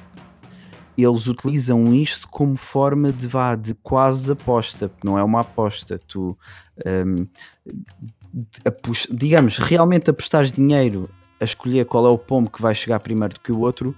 [0.96, 6.38] eles utilizam isto como forma de vá de quase aposta, não é uma aposta, tu
[6.86, 7.28] um,
[9.10, 13.40] digamos, realmente apostares dinheiro a escolher qual é o pombo que vai chegar primeiro do
[13.40, 13.96] que o outro,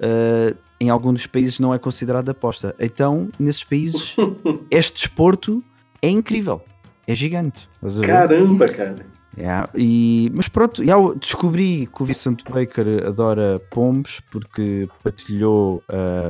[0.00, 2.74] uh, em alguns dos países não é considerado aposta.
[2.78, 4.16] Então, nesses países,
[4.70, 5.62] este desporto
[6.00, 6.62] é incrível,
[7.06, 7.68] é gigante.
[8.04, 9.17] Caramba, cara.
[9.40, 15.80] Yeah, e, mas pronto, eu descobri que o Vicente Baker adora pombos porque partilhou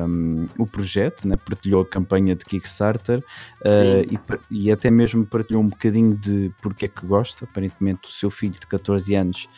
[0.07, 1.37] um, o projeto, né?
[1.38, 4.12] partilhou a campanha de Kickstarter uh,
[4.51, 7.47] e, e até mesmo partilhou um bocadinho de porque é que gosta.
[7.47, 9.49] Aparentemente, o seu filho de 14 anos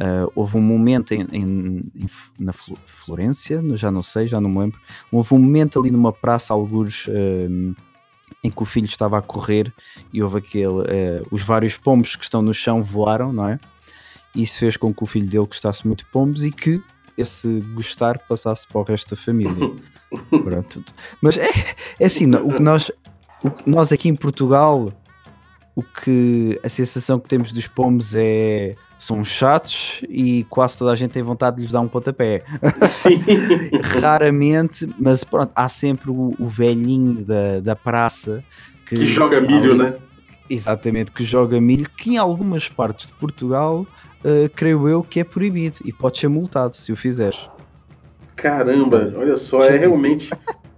[0.00, 2.06] uh, houve um momento em, em- em
[2.40, 4.80] na Flo- Florência, já não sei, já não me lembro.
[5.12, 7.06] Houve um momento ali numa praça, algures.
[7.08, 7.72] um,
[8.42, 9.72] em que o filho estava a correr
[10.12, 10.84] e houve aquele.
[10.88, 13.58] eh, os vários pombos que estão no chão voaram, não é?
[14.34, 16.82] E isso fez com que o filho dele gostasse muito de pombos e que
[17.16, 19.72] esse gostar passasse para o resto da família.
[20.30, 20.84] Pronto.
[21.22, 21.48] Mas é,
[21.98, 22.90] é assim, o que nós,
[23.42, 24.92] o que nós aqui em Portugal,
[25.74, 30.94] o que a sensação que temos dos pombos é são chatos e quase toda a
[30.96, 32.42] gente tem vontade de lhes dar um pontapé.
[32.86, 33.20] Sim.
[34.00, 38.42] Raramente, mas pronto, há sempre o, o velhinho da, da praça
[38.86, 39.94] que, Que joga milho, ali- né?
[40.48, 43.84] Exatamente, que joga milho, que em algumas partes de Portugal,
[44.24, 47.50] eh, creio eu que é proibido e pode ser multado se o fizeres.
[48.36, 50.30] Caramba, olha só, é realmente.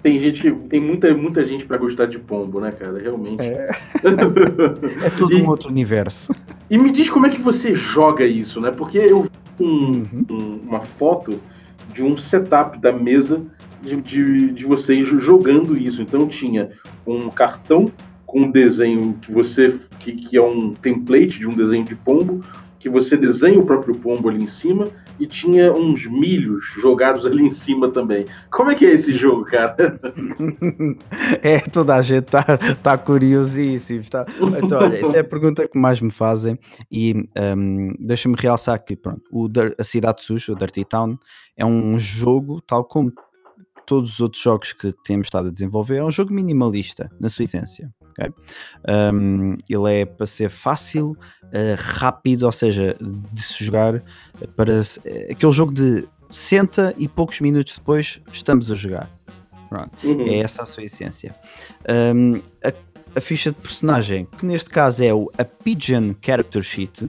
[0.03, 0.51] Tem gente que.
[0.69, 2.99] Tem muita, muita gente pra gostar de pombo, né, cara?
[2.99, 3.43] Realmente.
[3.43, 3.69] É,
[5.05, 6.33] é todo E- um outro universo.
[6.71, 8.71] E me diz como é que você joga isso, né?
[8.71, 10.25] Porque eu vi um- Uhum.
[10.31, 11.41] um- uma foto
[11.93, 13.43] de um setup da mesa
[13.83, 16.03] de, de, de vocês jogando isso.
[16.03, 16.71] Então tinha
[17.07, 17.91] um cartão
[18.27, 19.75] com um desenho que você.
[19.99, 22.41] Que, que é um template de um desenho de pombo,
[22.79, 27.43] que você desenha o próprio pombo ali em cima, e tinha uns milhos jogados ali
[27.43, 28.27] em cima também.
[28.51, 29.77] Como é que é esse jogo, cara?
[31.43, 32.45] É, toda a gente está
[32.83, 34.03] tá curiosíssimo.
[34.09, 34.27] Tá...
[34.63, 36.59] Então, olha, essa é a pergunta que mais me fazem.
[36.91, 37.15] E
[37.57, 41.19] hum, deixa-me realçar que pronto, o, a Cidade Suja, o Dirty Town,
[41.57, 43.13] é um jogo, tal como
[43.87, 47.45] todos os outros jogos que temos estado a desenvolver, é um jogo minimalista, na sua
[47.45, 47.91] essência.
[48.19, 48.33] Ok?
[49.13, 51.17] Hum, ele é para ser fácil,
[51.53, 54.03] eh, rápido, ou seja, de se jogar,
[54.57, 59.09] para eh, aquele jogo de senta e poucos minutos depois estamos a jogar.
[60.03, 60.29] Uhum.
[60.29, 61.35] É essa a sua essência.
[62.15, 62.73] Um, a,
[63.17, 67.09] a ficha de personagem, que neste caso é o a Pigeon Character Sheet,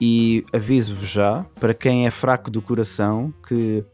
[0.00, 3.84] e aviso-vos já, para quem é fraco do coração, que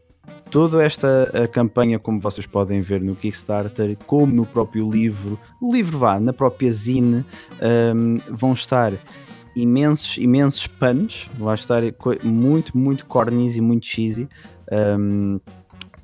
[0.49, 5.73] toda esta a campanha, como vocês podem ver no Kickstarter, como no próprio livro, o
[5.73, 7.25] livro vá, na própria zine,
[7.95, 8.93] um, vão estar
[9.55, 11.81] imensos, imensos panos, vai estar
[12.23, 14.27] muito, muito cornis e muito cheesy.
[14.99, 15.39] Um,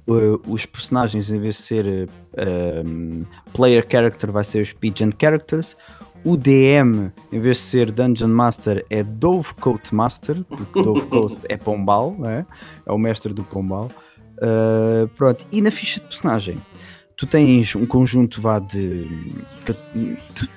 [0.08, 2.10] o- os personagens, em vez de ser
[2.86, 5.76] um, player character, vai ser os pigeon characters.
[6.24, 11.38] O DM, em vez de ser Dungeon Master, é Dove Coat Master, porque Dove Coat
[11.50, 12.46] é Pombal, é?
[12.86, 13.90] é o mestre do Pombal.
[14.42, 16.58] Uh, pronto, e na ficha de personagem,
[17.16, 20.50] tu tens um conjunto vá de, de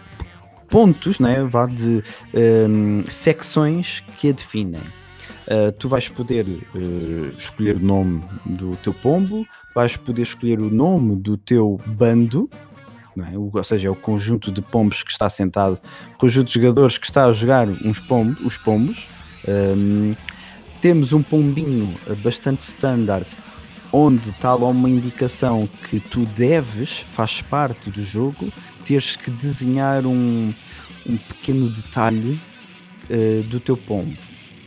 [0.69, 1.45] pontos, né?
[1.45, 2.03] vá de
[2.35, 4.81] um, secções que a definem.
[5.47, 10.71] Uh, tu vais poder uh, escolher o nome do teu pombo, vais poder escolher o
[10.71, 12.49] nome do teu bando,
[13.23, 13.39] é?
[13.39, 15.79] Ou seja, é o conjunto de pombos que está sentado,
[16.15, 19.07] o conjunto de jogadores que está a jogar uns pombos, os pombos.
[19.47, 20.17] Um,
[20.81, 23.27] temos um pombinho bastante standard,
[23.97, 28.53] onde está lá uma indicação que tu deves, faz parte do jogo,
[28.85, 30.53] teres que desenhar um,
[31.09, 32.41] um pequeno detalhe
[33.09, 34.17] uh, do teu pombo.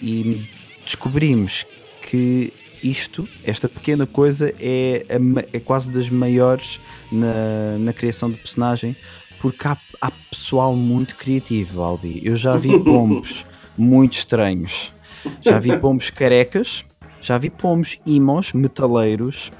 [0.01, 0.47] E
[0.85, 1.65] descobrimos
[2.01, 6.79] que isto, esta pequena coisa, é, a é quase das maiores
[7.11, 8.95] na, na criação de personagem,
[9.41, 12.21] porque há, há pessoal muito criativo, Albi.
[12.23, 13.45] Eu já vi pombos
[13.77, 14.93] muito estranhos,
[15.41, 16.85] já vi pombos carecas,
[17.27, 19.51] já vi pombos imos, metaleiros,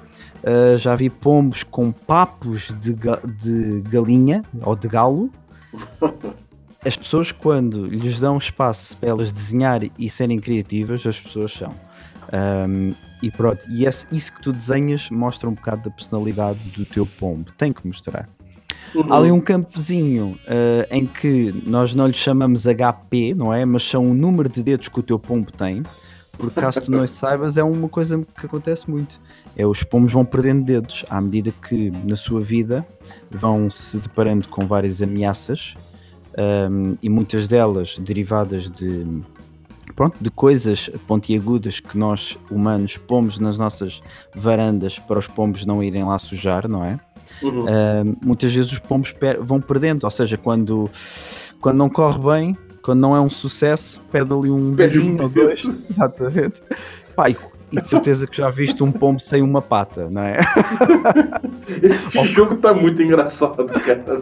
[0.42, 5.30] uh, já vi pombos com papos de, ga- de galinha ou de galo.
[6.86, 11.74] As pessoas, quando lhes dão espaço para elas desenhar e serem criativas, as pessoas são.
[12.32, 16.86] Um, e pronto, e esse- isso que tu desenhas mostra um bocado da personalidade do
[16.86, 17.52] teu pombo.
[17.58, 18.30] Tem que mostrar.
[18.96, 19.12] Uhum.
[19.12, 23.66] Há ali um campozinho uh, em que nós não lhe chamamos HP, não é?
[23.66, 25.84] Mas são o número de dedos que o teu pombo tem.
[26.38, 29.20] Porque caso tu não saibas, é uma coisa que acontece muito.
[29.56, 32.86] É os pombos vão perdendo dedos à medida que na sua vida
[33.32, 35.74] vão se deparando com várias ameaças
[36.70, 39.06] um, e muitas delas derivadas de
[39.96, 44.02] pronto, de coisas pontiagudas que nós humanos pomos nas nossas
[44.36, 47.00] varandas para os pombos não irem lá sujar, não é?
[47.42, 47.64] Uhum.
[47.64, 50.90] Uh, muitas vezes os pombos per- vão perdendo, ou seja, quando,
[51.60, 52.58] quando não corre bem,
[52.88, 55.62] quando não é um sucesso, perde ali um um dedinho ou dois.
[55.92, 56.62] Exatamente.
[57.18, 57.36] Pá, e,
[57.70, 60.38] e de certeza que já viste um pombo sem uma pata, não é?
[61.84, 64.22] Esse jogo tá muito engraçado, cara.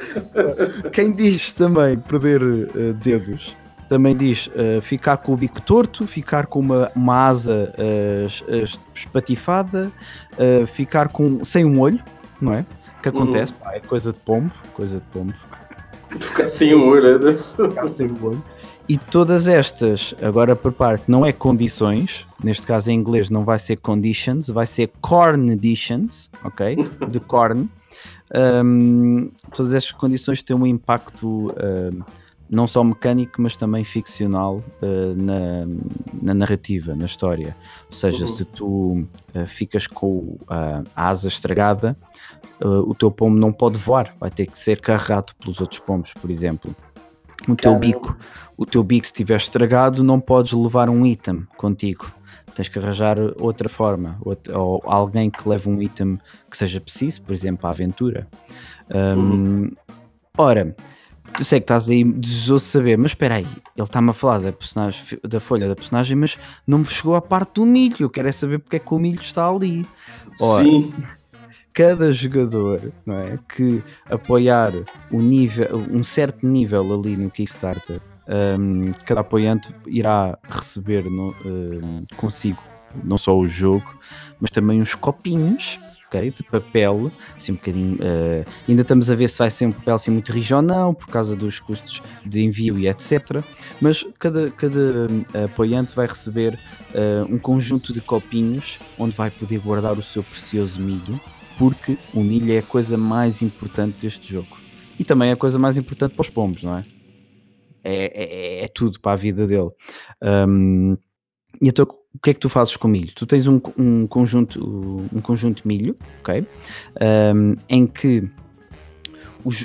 [0.92, 3.56] Quem diz também perder eh, dedos,
[3.88, 7.72] também diz eh, ficar com o bico torto, ficar com uma, uma asa
[8.26, 9.92] es- espatifada,
[10.40, 12.00] eh, ficar com, sem um olho,
[12.42, 12.66] não é?
[13.04, 15.36] Que acontece, pá, é coisa de pombo, coisa de pombo.
[16.20, 17.38] Ficar sem o olho, né?
[17.38, 18.44] ficar sem o olho.
[18.88, 23.58] E todas estas, agora por parte, não é condições, neste caso em inglês não vai
[23.58, 26.76] ser conditions, vai ser conditions, ok?
[27.10, 27.68] De corn.
[28.64, 32.04] Um, todas estas condições têm um impacto um,
[32.48, 35.66] não só mecânico, mas também ficcional uh, na,
[36.22, 37.56] na narrativa, na história.
[37.88, 38.28] Ou seja, Uhum.
[38.28, 41.98] se tu uh, ficas com uh, a asa estragada,
[42.62, 46.32] o teu pombo não pode voar, vai ter que ser carregado pelos outros pombos, por
[46.32, 46.74] exemplo.
[47.48, 48.18] O teu bico,
[48.58, 52.12] o teu bico se estiver estragado, não podes levar um item contigo.
[52.56, 56.18] Tens que arranjar outra forma, outra- ou alguém que leve um item
[56.50, 58.28] que seja preciso, por exemplo, a aventura.
[58.94, 59.72] Um,
[60.38, 60.76] Ora,
[61.34, 64.40] tu sei que estás aí desejoso de saber, mas espera aí, ele está-me a falar
[64.40, 67.96] da, personagem, da folha da personagem, mas não me chegou à parte do milho.
[68.00, 69.86] Eu quero é saber porque é que o milho está ali.
[70.42, 70.94] Ora, Sim.
[71.76, 74.72] Cada jogador não é, que apoiar
[75.12, 78.00] o nível, um certo nível ali no Kickstarter,
[78.58, 82.64] hum, cada apoiante irá receber no- hum, consigo
[83.04, 83.94] não só o jogo,
[84.40, 87.98] mas também uns copinhos ok, de papel, assim um bocadinho.
[88.00, 90.94] eh, ainda estamos a ver se vai ser um papel assim muito rijo ou não,
[90.94, 93.44] por causa dos custos de envio e etc.
[93.82, 96.58] Mas cada, cada hum, apoiante vai receber
[96.94, 101.20] eh, um conjunto de copinhos onde vai poder guardar o seu precioso milho
[101.58, 104.58] porque o milho é a coisa mais importante deste jogo.
[105.00, 106.86] E também é a coisa mais importante para os pombos, não é?
[107.84, 109.70] É, é- é tudo para a vida dele.
[110.48, 110.98] Hum,
[111.62, 113.14] e então, o que é que tu fazes com milho?
[113.14, 116.46] Tu tens um, um conjunto, um conjunto de milho, ok?
[117.36, 118.30] Hum, em que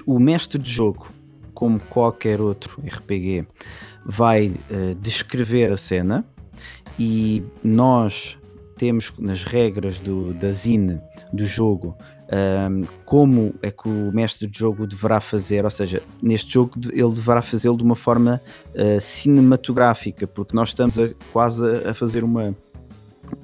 [0.06, 1.08] o, mestre de jogo,
[1.54, 3.46] como qualquer outro RPG,
[4.04, 6.24] vai eh, descrever a cena
[6.98, 8.38] e nós
[8.76, 11.00] temos nas regras do, da zine
[11.32, 11.96] do jogo
[12.30, 17.12] ahm, como é que o mestre de jogo deverá fazer, ou seja, neste jogo ele
[17.12, 18.40] deverá fazê-lo de uma forma
[18.74, 22.54] ah, cinematográfica, porque nós estamos a, quase a, fazer uma.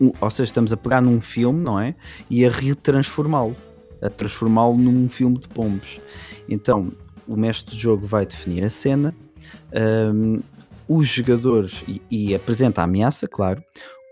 [0.01, 1.95] um- ou seja, estamos a pegar num filme, não é?
[2.30, 3.57] E a retransformá-lo,
[4.01, 6.01] a transformá-lo num filme de pombos.
[6.49, 6.93] Então,
[7.26, 9.14] o mestre de jogo vai definir a cena,
[9.74, 10.39] ahm,
[10.89, 13.61] os jogadores e, e apresenta a ameaça, claro.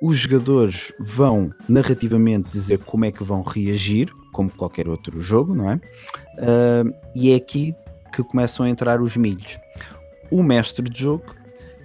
[0.07, 5.71] Os jogadores vão narrativamente dizer como é que vão reagir, como qualquer outro jogo, não
[5.71, 5.81] é?
[6.41, 6.85] Ah,
[7.15, 7.75] e é aqui
[8.13, 9.59] que começam a entrar os milhos.
[10.31, 11.35] O mestre de jogo,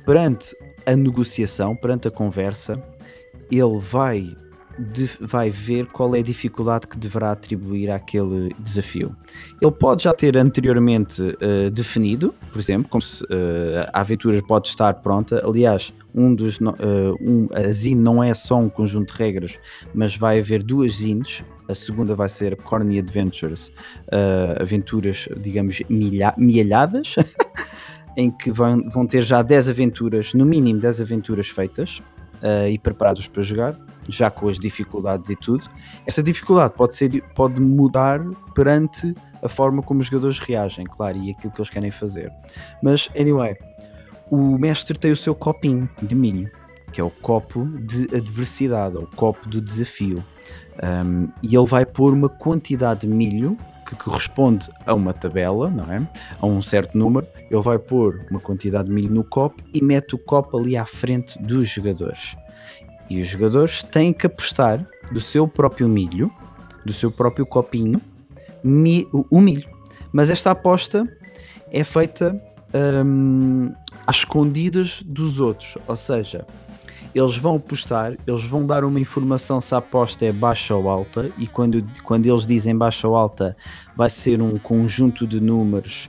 [0.05, 0.53] perante
[0.85, 2.83] a negociação, perante a conversa,
[3.49, 4.35] ele vai,
[4.79, 9.15] de- vai ver qual é a dificuldade que deverá atribuir àquele desafio.
[9.61, 14.67] Ele pode já ter anteriormente eh, definido, por exemplo, como se eh, a aventura pode
[14.69, 15.45] estar pronta.
[15.45, 16.63] Aliás, um dos, eh,
[17.21, 19.59] um, a zine não é só um conjunto de regras,
[19.93, 21.43] mas vai haver duas zines.
[21.67, 23.71] A segunda vai ser Corny Adventures,
[24.11, 26.33] eh, aventuras, digamos, milha,
[28.17, 32.01] em que vão, vão ter já 10 aventuras, no mínimo 10 aventuras feitas
[32.41, 35.65] eh, e preparadas para jogar, já com as dificuldades e tudo.
[36.05, 38.19] Essa dificuldade pode, ser, pode mudar
[38.53, 42.31] perante a forma como os jogadores reagem, claro, e aquilo que eles querem fazer.
[42.83, 43.55] Mas, anyway,
[44.29, 46.51] o mestre tem o seu copinho de milho,
[46.91, 50.23] que é o copo de adversidade, ou copo do desafio.
[50.81, 55.91] Um, e ele vai pôr uma quantidade de milho que corresponde a uma tabela, não
[55.91, 56.07] é?
[56.39, 57.27] A um certo número.
[57.49, 60.85] Ele vai pôr uma quantidade de milho no copo e mete o copo ali à
[60.85, 62.37] frente dos jogadores.
[63.09, 66.31] E os jogadores têm que apostar do seu próprio milho,
[66.85, 67.99] do seu próprio copinho,
[68.63, 69.67] mi- o, o milho.
[70.11, 71.07] Mas esta aposta
[71.71, 72.39] é feita
[73.05, 73.71] hum,
[74.05, 76.45] às escondidas dos outros, ou seja,
[77.13, 81.31] eles vão apostar, eles vão dar uma informação se a aposta é baixa ou alta,
[81.39, 83.57] e quando, quando eles dizem baixa ou alta,
[83.95, 86.07] vai ser um conjunto de números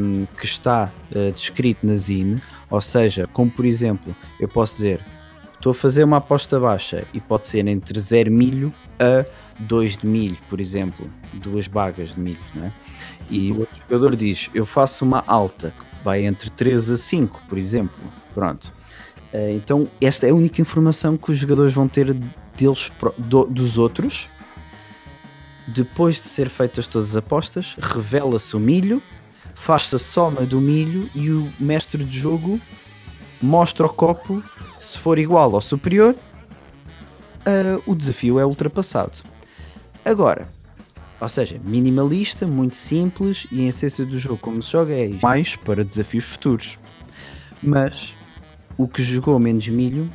[0.00, 5.00] hum, que está eh, descrito na zine, ou seja, como por exemplo, eu posso dizer,
[5.64, 9.24] estou a fazer uma aposta baixa, e pode ser entre 0 milho a
[9.60, 12.72] 2 de milho, por exemplo, duas bagas de milho, não é?
[13.30, 17.56] E o jogador diz, eu faço uma alta, que vai entre 3 a 5, por
[17.56, 17.98] exemplo,
[18.34, 18.74] pronto.
[19.32, 22.12] Uh, então, esta é a única informação que os jogadores vão ter
[22.54, 24.28] deles, do, dos outros.
[25.66, 29.02] Depois de ser feitas todas as apostas, revela-se o milho,
[29.54, 32.60] faz-se a soma do milho e o mestre de jogo
[33.44, 34.42] mostra o copo.
[34.80, 39.18] Se for igual ou superior, uh, o desafio é ultrapassado.
[40.04, 40.48] Agora,
[41.20, 45.56] ou seja, minimalista, muito simples e a essência do jogo como se joga é mais
[45.56, 46.78] para desafios futuros.
[47.62, 48.14] Mas
[48.76, 50.10] o que jogou menos milho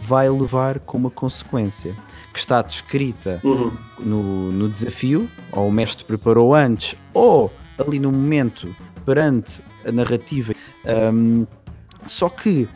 [0.00, 1.96] vai levar com uma consequência
[2.32, 3.72] que está descrita uhum.
[3.98, 10.52] no, no desafio, ou o mestre preparou antes, ou ali no momento perante a narrativa.
[10.84, 11.46] Um,
[12.06, 12.68] só que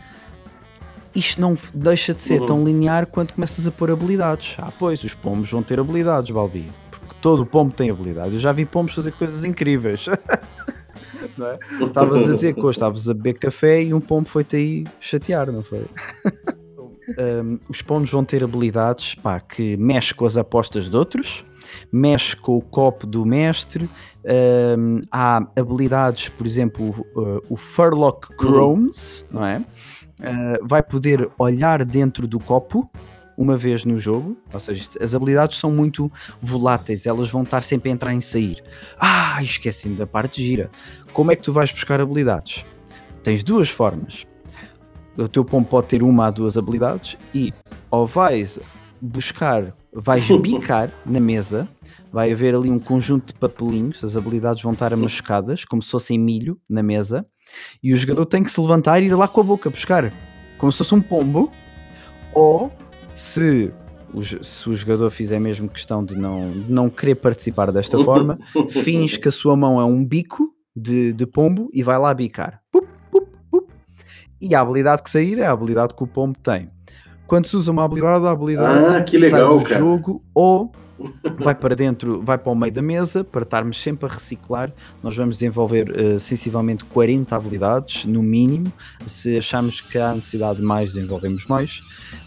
[1.15, 2.47] isto não deixa de ser uhum.
[2.47, 4.57] tão linear quando começas a pôr habilidades.
[4.59, 6.71] Ah, pois, os pombos vão ter habilidades, Balbi.
[6.91, 8.35] Porque todo pombo tem habilidades.
[8.35, 10.07] Eu já vi pombos fazer coisas incríveis.
[10.09, 11.85] é?
[11.85, 15.51] Estavas a dizer que hoje estavas a beber café e um pombo foi-te aí chatear,
[15.51, 15.87] não foi?
[17.45, 21.45] um, os pombos vão ter habilidades pá, que mexe com as apostas de outros,
[21.93, 23.89] mexe com o copo do mestre.
[24.79, 29.59] Um, há habilidades, por exemplo, uh, o Furlock Chromes, não é?
[29.59, 32.91] Uh, vai poder olhar dentro do copo
[33.39, 36.11] uma vez no jogo, ou seja, as habilidades são muito
[36.43, 38.63] voláteis, elas vão estar sempre a entrar e sair.
[38.99, 40.69] Ah, esqueci-me da parte gira.
[41.13, 42.67] Como é que tu vais buscar habilidades?
[43.23, 44.27] Tens duas formas.
[45.17, 47.53] O teu pombo pode ter uma ou duas habilidades e
[47.91, 48.59] ou vais
[49.01, 51.69] buscar, vais bicar na mesa,
[52.13, 56.19] vai haver ali um conjunto de papelinhos, as habilidades vão estar amachucadas, como se fossem
[56.19, 57.27] milho na mesa,
[57.83, 60.13] e o jogador tem que se levantar e ir lá com a boca buscar,
[60.59, 61.51] como se fosse um pombo,
[62.35, 62.73] ou
[63.15, 63.73] se
[64.13, 68.39] o, se o jogador fizer mesmo questão de não, de não querer participar desta forma,
[68.71, 72.61] finge que a sua mão é um bico de, de pombo e vai lá bicar.
[72.71, 73.69] Pup, pup, pup.
[74.41, 76.71] E a habilidade que sair é a habilidade que o pombo tem.
[77.29, 79.81] Quando se usa uma habilidade, a habilidade ah, que legal, sai do cara.
[79.81, 80.73] jogo ou
[81.45, 84.73] vai para dentro, vai para o meio da mesa para estarmos sempre a reciclar.
[85.03, 88.73] Nós vamos desenvolver uh, sensivelmente 40 habilidades, no mínimo.
[89.07, 91.83] Se acharmos que há necessidade de mais, desenvolvemos mais.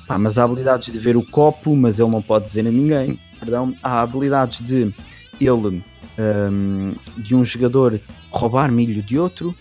[0.07, 3.19] Pá, mas há habilidades de ver o copo, mas ele não pode dizer a ninguém.
[3.39, 3.75] Perdão.
[3.81, 4.93] Há habilidades de
[5.39, 5.81] ele, um,
[6.19, 7.99] ehm, de um jogador
[8.29, 9.55] roubar milho de outro.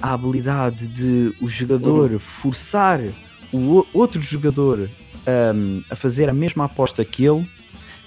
[0.00, 2.18] Há habilidade de o jogador uhum.
[2.18, 3.00] forçar
[3.56, 4.90] o outro jogador
[5.54, 7.46] um, a fazer a mesma aposta que ele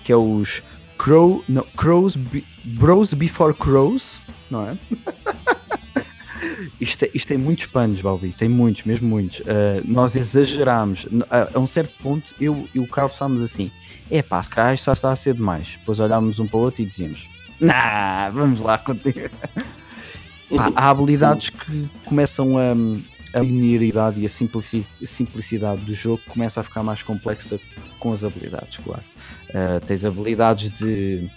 [0.03, 0.63] que é os
[0.97, 2.17] Crow, não, Crows,
[2.63, 4.77] Bros Before Crows, não é?
[6.79, 9.41] isto, é, isto tem muitos panos, Balbi, tem muitos, mesmo muitos.
[9.41, 11.05] Uh, nós exageramos.
[11.29, 13.69] A, a, um certo ponto, eu e o Carlos estávamos assim:
[14.09, 15.75] é pá, se calhar isto já está a ser demais.
[15.77, 17.27] Depois olhámos um para o outro e dizíamos:
[17.59, 19.29] nah, vamos lá contigo.
[20.55, 22.73] Pá, há habilidades que começam a,
[23.37, 27.59] a linearidade e a simplicidade do jogo começa a ficar mais complexa
[27.99, 29.03] com as habilidades, claro.
[29.49, 31.29] Uh, tens habilidades de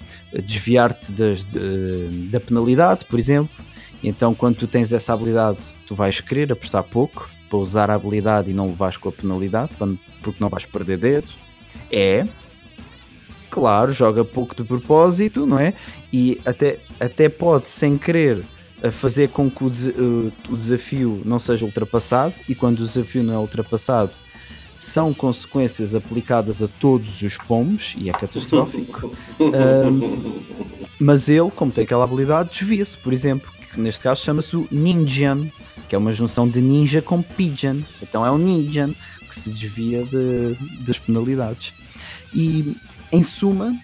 [0.43, 3.55] desviar-te de, da penalidade, por exemplo.
[4.03, 8.51] Então, quando tu tens essa habilidade, tu vais querer apostar pouco para usar a habilidade
[8.51, 9.73] e não levares com a penalidade,
[10.23, 11.37] porque não vais perder dedos.
[11.91, 12.27] É,
[13.51, 15.75] claro, joga pouco de propósito, não é?
[16.13, 18.43] E até, até pode, sem querer,
[18.91, 22.35] fazer com que o, o desafio não seja ultrapassado.
[22.49, 24.13] E quando o desafio não é ultrapassado,
[24.79, 29.13] são consequências aplicadas a todos os pombos e é catastrófico.
[29.39, 30.41] um,
[30.99, 35.51] mas ele, como tem aquela habilidade, desvia-se, por exemplo, que neste caso chama-se o Ninjan,
[35.89, 37.81] que é uma junção de ninja com pigeon.
[38.03, 38.95] Então é um Ninjan
[39.29, 41.75] que se desvia de, das penalidades.
[42.33, 42.75] E
[43.13, 43.79] em suma,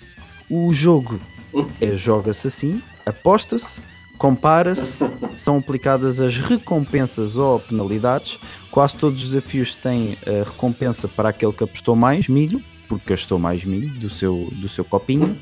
[0.48, 1.20] o jogo
[1.80, 3.80] é, joga-se assim, aposta-se
[4.18, 5.04] compara-se,
[5.36, 8.38] são aplicadas as recompensas ou penalidades.
[8.70, 13.38] Quase todos os desafios têm a recompensa para aquele que apostou mais milho, porque gastou
[13.38, 15.36] mais milho do seu, do seu copinho,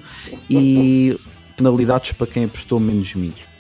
[0.49, 1.18] e
[1.57, 3.55] penalidades para quem apostou menos milho.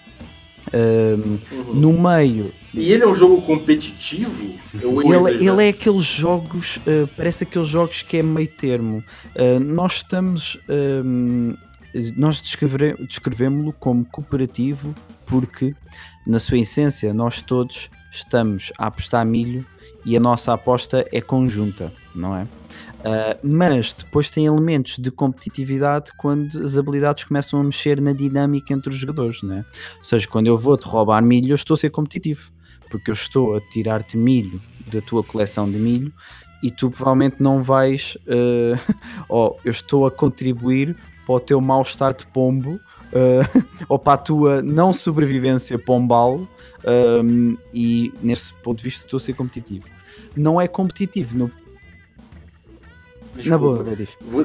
[0.72, 1.74] Um, uhum.
[1.74, 2.52] No meio.
[2.72, 4.54] E ele é um jogo competitivo?
[4.74, 9.04] Ele, ele, é aqueles jogos, uh, parece aqueles jogos que é meio termo.
[9.36, 10.58] Uh, nós estamos
[12.16, 14.94] nós descrevemos-lo como cooperativo
[15.26, 15.74] porque,
[16.26, 19.64] na sua essência, nós todos estamos a apostar milho
[20.04, 22.42] e a nossa aposta é conjunta, não é?
[23.04, 28.72] Uh, mas depois tem elementos de competitividade quando as habilidades começam a mexer na dinâmica
[28.72, 29.64] entre os jogadores, não é?
[29.98, 32.50] Ou seja, quando eu vou-te roubar milho, eu estou a ser competitivo,
[32.90, 36.12] porque eu estou a tirar-te milho da tua coleção de milho
[36.62, 38.94] e tu provavelmente não vais, uh,
[39.28, 44.18] ou eu estou a contribuir para o teu mal-estar de pombo uh, ou para a
[44.18, 46.46] tua não sobrevivência pombal
[47.22, 49.86] um, e nesse ponto de vista estou a ser competitivo.
[50.36, 51.36] não é competitivo.
[51.36, 51.50] No,
[53.46, 53.84] na boa,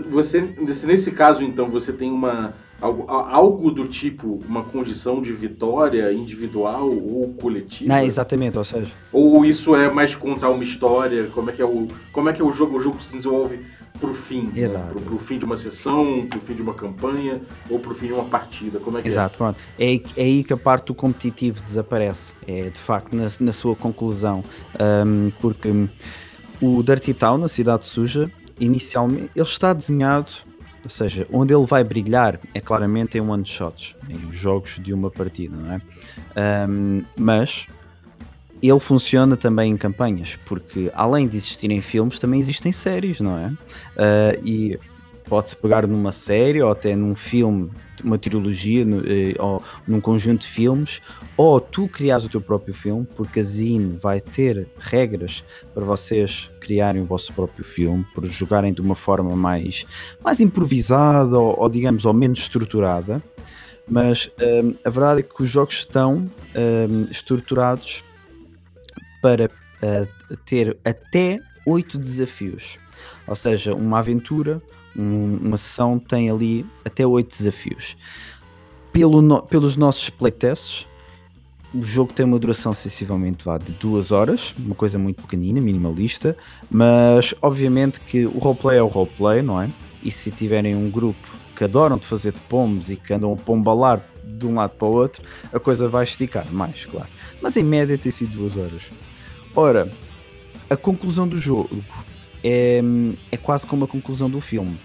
[0.10, 0.42] Você,
[0.86, 6.90] nesse- caso, então, você tem uma algo, algo do tipo uma condição de vitória individual
[6.90, 7.94] ou coletiva?
[7.94, 11.28] Não, exatamente, ou seja, Ou isso é mais contar uma história?
[11.28, 12.78] Como é que é o, como é, que é o jogo?
[12.78, 13.60] O jogo se desenvolve
[14.00, 14.44] pro fim?
[14.44, 14.62] né?
[14.62, 14.94] Exato.
[14.94, 18.14] Pro, pro fim de uma sessão, pro fim de uma campanha ou pro fim de
[18.14, 18.80] uma partida?
[18.80, 19.60] Como é que Exato, pronto.
[19.78, 22.34] É aí, é aí que a parte do competitivo desaparece.
[22.48, 24.44] É de facto na, na sua conclusão.
[24.80, 25.70] Ahm, porque
[26.62, 30.32] o Dirty Town, a cidade suja, inicialmente ele está desenhado,
[30.84, 35.56] ou seja, onde ele vai brilhar é claramente em one-shots, em jogos de uma partida,
[35.56, 35.82] não é?
[36.36, 37.68] Ahm, mas
[38.68, 43.52] ele funciona também em campanhas, porque além de existirem filmes, também existem séries, não é?
[43.98, 44.78] Ah, e
[45.26, 47.70] pode-se pegar numa série ou até num filme,
[48.04, 51.02] uma trilogia no- eh, ou num conjunto de filmes,
[51.38, 55.44] ou tu crias o teu próprio filme, porque a Zine vai ter regras
[55.74, 59.86] para vocês criarem o vosso próprio filme, por jogarem de uma forma mais,
[60.24, 63.22] mais improvisada ou, ou, digamos, ou menos estruturada.
[63.88, 64.32] Mas
[64.64, 68.04] hum, a verdade é que os jogos estão hum, estruturados
[69.22, 69.50] para
[69.82, 70.06] ah,
[70.46, 72.78] ter até oito desafios.
[73.28, 74.62] Ou seja, uma aventura,
[74.98, 77.96] um- uma sessão tem ali até oito desafios.
[78.92, 80.88] Pelo no- pelos nossos playtests,
[81.74, 86.36] o jogo tem uma duração sensivelmente vá, de duas horas, uma coisa muito pequenina, minimalista,
[86.70, 89.70] mas obviamente que o roleplay é o roleplay, não é?
[90.02, 93.36] E se tiverem um grupo que adoram de fazer de pombos e que andam a
[93.36, 95.22] pombalar de um lado para o outro,
[95.54, 97.10] a coisa vai esticar mais, claro.
[97.42, 98.84] Mas em média tem sido duas horas.
[99.56, 99.92] Ora,
[100.70, 101.84] a conclusão do jogo
[102.44, 102.82] é,
[103.32, 104.78] é quase como a conclusão do filme.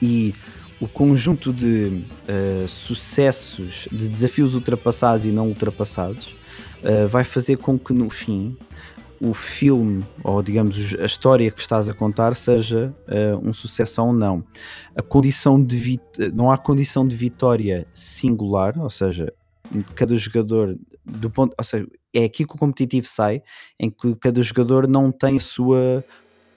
[0.00, 0.34] E
[0.80, 6.34] o conjunto de eh, sucessos, de desafios ultrapassados e não ultrapassados,
[6.82, 8.56] eh, vai fazer com que no fim
[9.20, 14.02] o filme, ou digamos os- a história que estás a contar, seja eh, um sucesso
[14.02, 14.44] ou não.
[14.96, 16.00] A condição de
[16.34, 19.32] não há condição de vitória singular, ou seja,
[19.94, 23.42] cada jogador do ponto, ou seja, é aqui que o competitivo sai,
[23.78, 26.04] em que cada jogador não tem a sua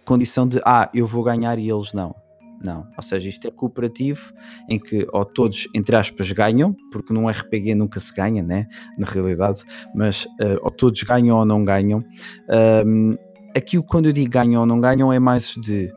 [0.05, 2.15] condição de ah, eu vou ganhar e eles não.
[2.59, 4.33] Não, ou seja, isto é cooperativo
[4.67, 8.67] em que ou todos, entre aspas, ganham, porque num RPG nunca se ganha, né?
[8.97, 12.03] Na realidade, mas eh, ou todos ganham ou não ganham.
[12.49, 13.15] Ahm,
[13.55, 15.91] aqui, quando eu digo ganham ou não ganham, é mais de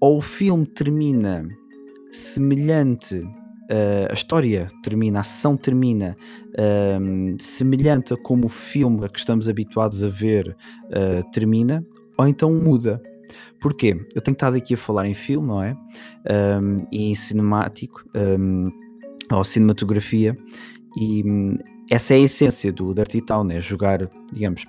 [0.00, 1.44] ou o filme termina
[2.12, 3.24] semelhante,
[3.74, 6.14] eh, a história termina, a ação termina
[6.58, 10.54] ahm, semelhante a como o filme a que estamos habituados a ver
[10.90, 11.82] eh, termina,
[12.18, 13.02] ou então muda.
[13.58, 13.96] Porquê?
[14.14, 15.74] Eu tenho estado aqui a falar em filme, não é?
[16.28, 18.68] Ahm, e em cinemático, ahm,
[19.32, 20.36] ou cinematografia,
[20.94, 21.56] e hum,
[21.90, 24.66] essa é a essência do Dirty Town, é jogar, digamos,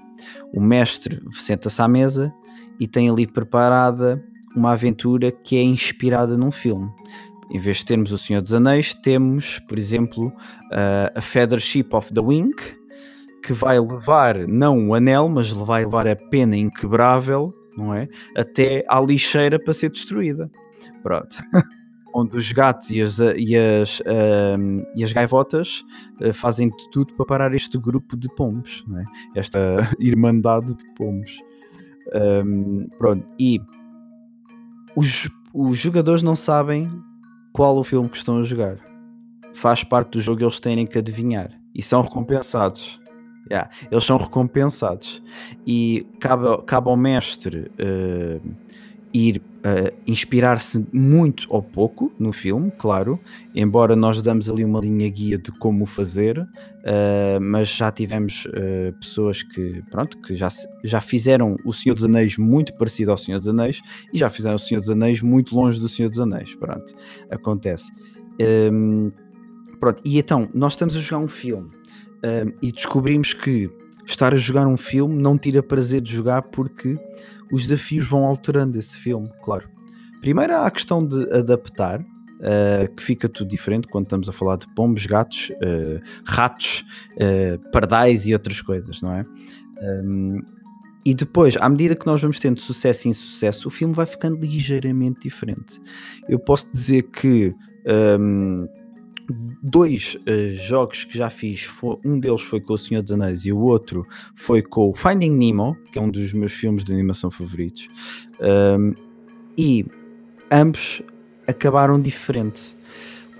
[0.53, 2.33] o mestre senta-se à mesa
[2.79, 4.23] e tem ali preparada
[4.55, 6.89] uma aventura que é inspirada num filme.
[7.53, 11.87] Em vez de termos o Senhor dos Anéis, temos, por exemplo, uh, a Feather Ship
[11.91, 12.55] of the Wing,
[13.43, 18.07] que vai levar não o anel, mas vai levar a pena inquebrável, não é?
[18.35, 20.49] Até à lixeira para ser destruída.
[21.03, 21.37] Pronto.
[22.15, 25.83] Onde os gatos e as, e as, ahm, e as gaivotas
[26.21, 29.05] eh, fazem de tudo para parar este grupo de pombos, não é?
[29.35, 31.39] esta irmandade de pombos.
[32.13, 33.59] Ahm, pronto, e
[34.95, 36.87] os, os jogadores não sabem
[37.53, 38.77] qual o filme que estão a jogar.
[39.53, 42.99] Faz parte do jogo eles terem que adivinhar e são recompensados.
[43.51, 45.21] Yeah, eles são recompensados
[45.67, 48.39] e cabe, cabe ao mestre eh,
[49.13, 53.19] ir eh, inspirar-se muito ou pouco no filme, claro,
[53.53, 56.45] embora nós damos ali uma linha guia de como o fazer,
[56.83, 60.47] eh, mas já tivemos eh, pessoas que, pronto, que já,
[60.83, 64.55] já fizeram o Senhor dos Anéis muito parecido ao Senhor dos Anéis e já fizeram
[64.55, 66.93] o Senhor dos Anéis muito longe do Senhor dos Anéis, pronto,
[67.29, 67.91] acontece.
[68.71, 69.11] Hum,
[69.79, 73.69] pronto, e então, nós estamos a jogar um filme hum, e descobrimos que
[74.05, 76.97] estar a jogar um filme não tira prazer de jogar porque
[77.51, 79.69] os desafios vão alterando esse filme, claro.
[80.21, 84.57] Primeiro há a questão de adaptar, uh, que fica tudo diferente quando estamos a falar
[84.57, 86.85] de pombos, gatos, uh, ratos,
[87.15, 89.25] uh, pardais e outras coisas, não é?
[89.81, 90.41] Um,
[91.05, 94.39] e depois, à medida que nós vamos tendo sucesso e insucesso, o filme vai ficando
[94.39, 95.81] ligeiramente diferente.
[96.29, 97.53] Eu posso dizer que
[98.19, 98.67] um,
[99.61, 103.45] dois uh, jogos que já fiz, fo- um deles foi com o Senhor dos Anéis
[103.45, 104.05] e o outro
[104.35, 107.89] foi com o Finding Nemo, que é um dos meus filmes de animação favoritos.
[108.41, 108.93] Um,
[109.57, 109.85] e
[110.51, 111.01] ambos
[111.47, 112.75] acabaram diferente.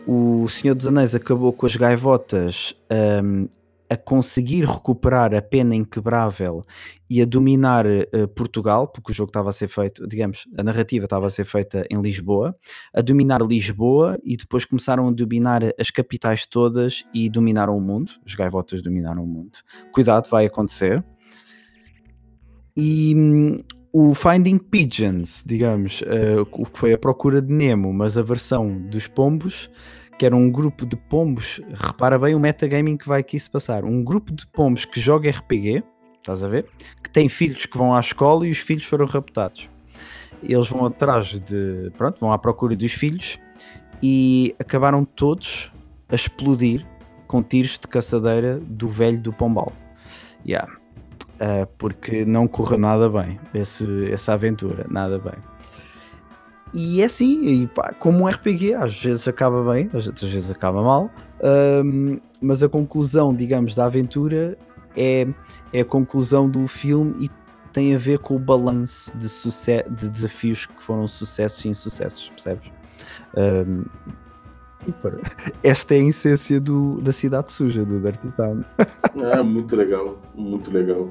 [0.05, 2.75] O Senhor dos Anéis acabou com as gaivotas
[3.23, 3.47] um,
[3.93, 6.63] a conseguir recuperar a pena inquebrável
[7.07, 11.05] e a dominar uh, Portugal, porque o jogo estava a ser feito, digamos, a narrativa
[11.05, 12.55] estava a ser feita em Lisboa,
[12.91, 18.13] a dominar Lisboa e depois começaram a dominar as capitais todas e dominaram o mundo.
[18.25, 19.59] Os gaivotas dominaram o mundo.
[19.91, 21.03] Cuidado, vai acontecer.
[22.75, 28.17] E hum, o Finding Pigeons, digamos, uh, o que foi a procura de Nemo, mas
[28.17, 29.69] a versão dos pombos
[30.17, 33.83] que era um grupo de pombos, repara bem o metagaming que vai aqui se passar,
[33.83, 35.83] um grupo de pombos que joga RPG,
[36.17, 36.67] estás a ver?
[37.01, 39.69] Que tem filhos que vão à escola e os filhos foram raptados.
[40.41, 43.39] Eles vão atrás de, pronto, vão à procura dos filhos
[44.01, 45.71] e acabaram todos
[46.09, 46.85] a explodir
[47.27, 49.71] com tiros de caçadeira do velho do Pombal.
[50.45, 50.71] Yeah.
[51.35, 55.33] Uh, porque não correu nada bem esse, essa aventura, nada bem.
[56.73, 60.81] E é assim, e pá, como um RPG, às vezes acaba bem, às vezes acaba
[60.81, 61.11] mal,
[61.85, 64.57] um, mas a conclusão, digamos, da aventura
[64.97, 65.27] é,
[65.71, 67.29] é a conclusão do filme e
[67.71, 69.27] tem a ver com o balanço de,
[69.95, 72.71] de desafios que foram sucessos e insucessos, percebes?
[73.35, 73.83] Um,
[75.63, 78.63] esta é a essência do, da cidade suja, do Dirty Town.
[79.31, 81.09] Ah, muito legal, muito legal.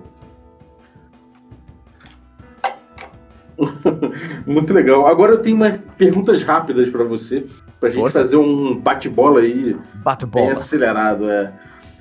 [4.46, 5.06] Muito legal.
[5.06, 7.46] Agora eu tenho umas perguntas rápidas para você,
[7.78, 8.20] pra gente Força.
[8.20, 9.76] fazer um bate-bola aí.
[9.96, 10.46] Bate-bola.
[10.46, 11.52] Bem acelerado, é.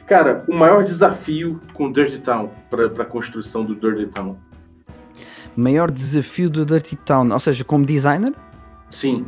[0.08, 4.36] Cara, o maior desafio com Dirty Town, para a construção do Dirty Town?
[5.56, 8.34] Maior desafio do Dirty Town, ou seja, como designer?
[8.90, 9.26] Sim.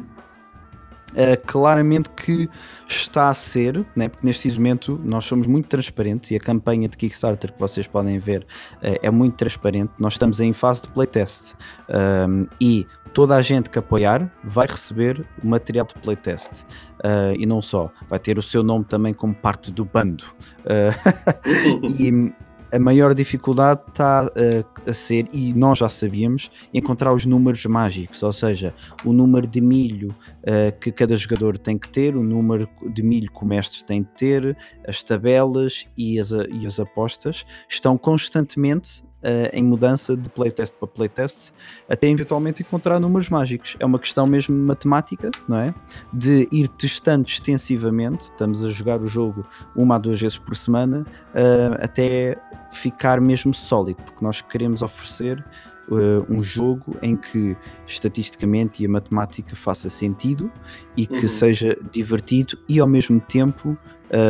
[1.13, 2.49] Uh, claramente que
[2.87, 6.97] está a ser, né, porque neste momento nós somos muito transparentes e a campanha de
[6.97, 9.91] Kickstarter que vocês podem ver uh, é muito transparente.
[9.97, 15.25] Nós estamos em fase de playtest uh, e toda a gente que apoiar vai receber
[15.43, 16.63] o material de playtest.
[16.99, 20.23] Uh, e não só, vai ter o seu nome também como parte do bando.
[21.99, 22.33] e
[22.73, 28.23] a maior dificuldade está uh, a ser, e nós já sabíamos, encontrar os números mágicos,
[28.23, 28.73] ou seja,
[29.05, 33.31] o número de milho uh, que cada jogador tem que ter, o número de milho
[33.31, 34.57] que o mestre tem que ter,
[34.87, 40.87] as tabelas e as, e as apostas estão constantemente uh, em mudança de playtest para
[40.87, 41.51] playtest,
[41.89, 43.75] até eventualmente encontrar números mágicos.
[43.79, 45.73] É uma questão mesmo matemática, não é?
[46.11, 49.45] De ir testando extensivamente, estamos a jogar o jogo
[49.75, 52.37] uma a duas vezes por semana, uh, até
[52.71, 55.43] ficar mesmo sólido, porque nós queremos oferecer
[55.85, 60.49] Uh, um jogo em que estatisticamente e a matemática faça sentido
[60.95, 61.27] e que uhum.
[61.27, 63.77] seja divertido e ao mesmo tempo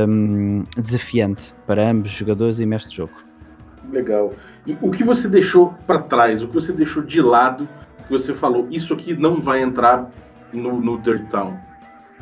[0.10, 3.14] um, desafiante para ambos jogadores e mestre de jogo.
[3.92, 4.34] Legal.
[4.66, 7.68] E o que você deixou para trás, o que você deixou de lado,
[8.08, 10.10] que você falou, isso aqui não vai entrar
[10.52, 11.58] no, no Dirt Town?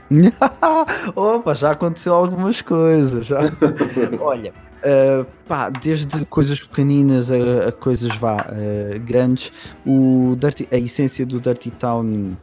[1.15, 3.25] Opa, já aconteceu algumas coisas.
[3.25, 3.39] Já.
[4.19, 4.53] Olha,
[4.83, 9.51] uh, pá, desde coisas pequeninas a, a coisas vá, uh, grandes,
[9.85, 12.35] o Dirty, a essência do Dirty Town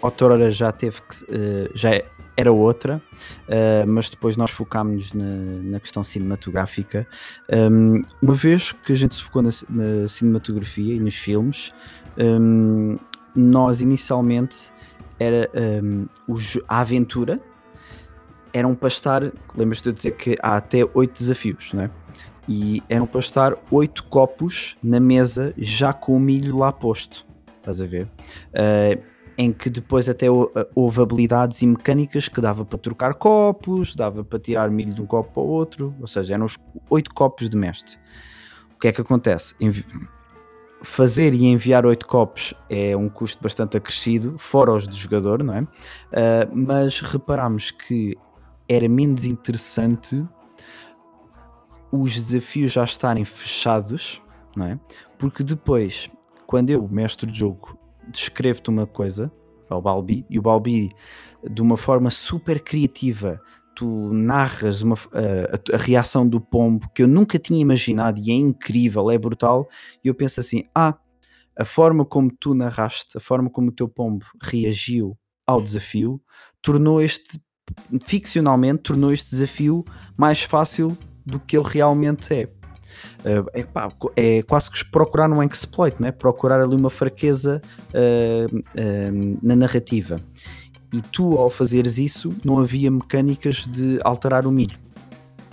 [0.00, 1.24] outrora já teve que.
[1.24, 2.00] Uh, já
[2.40, 3.02] era outra,
[3.48, 5.24] uh, mas depois nós focámos na,
[5.62, 7.06] na questão cinematográfica.
[7.52, 11.74] Um, uma vez que a gente se focou na, na cinematografia e nos filmes,
[12.18, 12.96] um,
[13.34, 14.72] nós inicialmente
[15.18, 15.50] era
[15.82, 16.06] um,
[16.66, 17.38] a aventura
[18.52, 19.22] eram para estar,
[19.56, 21.90] lembras-te de dizer que há até oito desafios, não é?
[22.48, 27.24] E eram para estar oito copos na mesa já com o milho lá posto.
[27.58, 28.08] Estás a ver?
[28.48, 29.09] Uh,
[29.40, 30.26] em que depois até
[30.74, 35.06] houve habilidades e mecânicas que dava para trocar copos, dava para tirar milho de um
[35.06, 36.58] copo para o outro, ou seja, eram os
[36.90, 37.96] oito copos de mestre.
[38.76, 39.54] O que é que acontece?
[39.58, 39.86] Envi
[40.82, 45.54] fazer e enviar oito copos é um custo bastante acrescido, fora os do jogador, não
[45.54, 45.62] é?
[45.62, 45.66] Uh,
[46.52, 48.18] mas reparamos que
[48.68, 50.22] era menos interessante
[51.90, 54.20] os desafios já estarem fechados,
[54.54, 54.78] não é?
[55.18, 56.10] Porque depois,
[56.46, 57.79] quando eu, mestre de jogo,
[58.10, 59.32] descrevo-te uma coisa
[59.68, 60.90] ao Balbi e o Balbi,
[61.48, 63.40] de uma forma super criativa,
[63.74, 68.34] tu narras uma, a, a, reação do pombo que eu nunca tinha imaginado e é
[68.34, 69.68] incrível, é brutal.
[70.04, 70.98] E eu penso assim: ah,
[71.56, 76.20] a forma como tu narraste, a forma como o teu pombo reagiu ao desafio,
[76.60, 77.40] tornou este,
[78.04, 79.84] ficcionalmente, tornou este desafio
[80.16, 82.59] mais fácil do que ele realmente é.
[83.20, 86.10] Uh, é, pá, é, quase que procurar um exploit, né?
[86.12, 87.60] procurar ali uma fraqueza
[87.94, 90.16] uh, uh, na narrativa.
[90.92, 94.78] E tu, ao fazeres isso, não havia mecânicas de alterar o milho.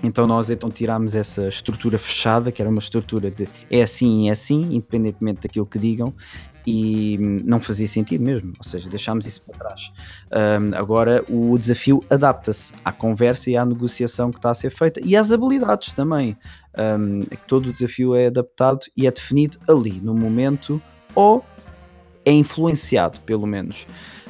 [0.04, 4.30] Então nós então tirámos essa estrutura fechada, que era uma estrutura de é assim e
[4.30, 6.14] é assim, independentemente daquilo que digam,
[6.68, 9.92] e não fazia sentido mesmo, ou seja, deixámos isso para trás.
[10.32, 15.00] Um, agora o desafio adapta-se à conversa e à negociação que está a ser feita
[15.04, 16.38] e às habilidades também.
[16.78, 20.82] Um, todo o desafio é adaptado e é definido ali, no momento,
[21.15, 21.43] ou
[22.23, 23.88] é influenciado, pelo menos.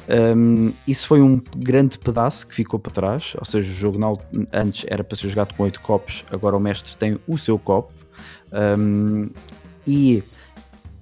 [0.08, 3.98] Um, isso foi um grande pedaço que ficou para trás, ou seja, o jogo
[4.52, 7.92] antes era para ser jogado com 8 copos, agora o mestre tem o seu copo.
[8.50, 9.28] Um,
[9.86, 10.22] e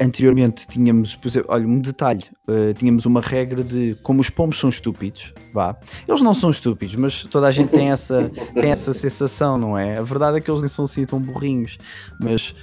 [0.00, 4.58] anteriormente tínhamos, por exemplo, olha, um detalhe, uh, tínhamos uma regra de como os pombos
[4.58, 5.76] são estúpidos, vá.
[6.06, 9.98] Eles não são estúpidos, mas toda a gente tem essa, tem essa sensação, não é?
[9.98, 11.78] A verdade é que eles nem são assim tão burrinhos,
[12.20, 12.54] mas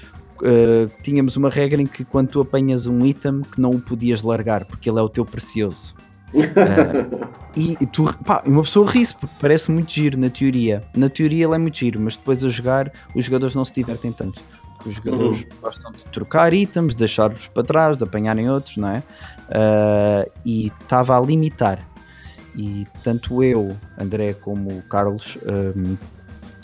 [0.41, 4.21] uh, tínhamos uma regra em que quando tu apanhas um item que não o podias
[4.21, 5.95] largar, porque ele é o teu precioso.
[6.33, 10.83] Uh, e, e, tu, pá, uma pessoa ri-se porque parece muito giro na teoria.
[10.95, 14.11] Na teoria ele é muito giro, mas depois a jogar os jogadores não se divertem
[14.11, 14.41] tanto
[14.83, 15.47] que os jogadores uhum.
[15.61, 19.03] gostam de trocar itens, deixar-os para trás, de apanharem outros, não é?
[19.49, 21.79] Uh, e estava a limitar.
[22.55, 25.37] E tanto eu, André, como o Carlos,
[25.75, 25.97] um,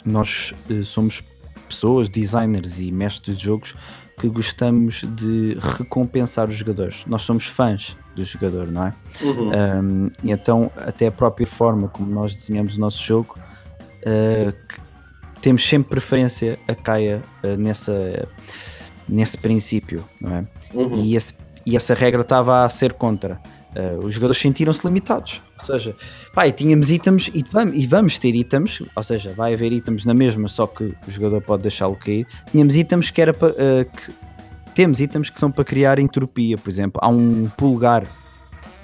[0.06, 1.24] nós uh, somos
[1.68, 3.76] pessoas, designers e mestres de jogos
[4.20, 7.06] que gostamos de recompensar os jogadores.
[7.08, 8.94] Nós somos fãs do jogador, não é?
[9.22, 9.50] Uhum.
[9.50, 13.40] Um, então, até a própria forma como nós desenhamos o nosso jogo,
[14.04, 14.54] uh,
[15.42, 18.28] temos sempre preferência a caia uh, nessa,
[19.08, 20.46] nesse princípio, não é?
[20.74, 21.04] Uhum.
[21.04, 21.34] E, esse,
[21.66, 23.40] e, essa regra estava a ser contra.
[23.76, 25.96] Uh, os jogadores sentiram-se limitados, ou seja,
[26.34, 30.06] pá, e tínhamos itens e vamos, e vamos ter itens, ou seja, vai haver itens
[30.06, 32.26] na mesma, só que o jogador pode deixá-lo cair.
[32.52, 33.50] Tínhamos itens que era para.
[33.50, 34.12] Uh, que,
[34.74, 38.04] temos itens que são para criar entropia, por exemplo, há um pulgar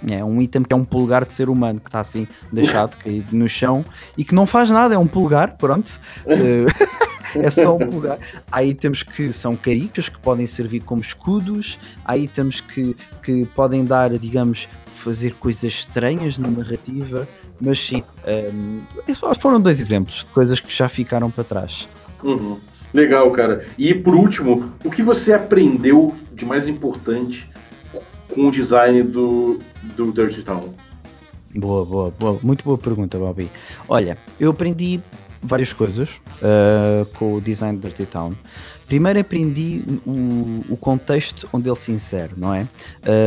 [0.08, 3.36] é um item que é um pulgar de ser humano que está assim deixado caído
[3.36, 3.84] no chão
[4.18, 6.00] e que não faz nada, é um pulgar, pronto.
[7.36, 8.20] é só um pulgar.
[8.52, 13.84] Há itens que são caricas que podem servir como escudos, há itens que, que podem
[13.84, 17.28] dar, digamos, fazer coisas estranhas na narrativa,
[17.60, 18.04] mas sim,
[18.54, 18.82] um,
[19.36, 21.88] foram dois exemplos de coisas que já ficaram para trás.
[22.24, 22.58] Uhum.
[22.94, 23.66] Legal, cara.
[23.78, 27.50] E por último, o que você aprendeu de mais importante
[28.34, 29.60] com o design do,
[29.96, 30.74] do Dirty Town?
[31.56, 32.40] Boa, boa, boa.
[32.44, 33.50] Muito boa pergunta, Bobby.
[33.88, 35.00] Olha, eu aprendi
[35.42, 36.10] várias coisas
[36.42, 38.34] uh, com o design do Dirty Town.
[38.88, 42.68] Primeiro aprendi o, o, contexto onde ele se insere, não é?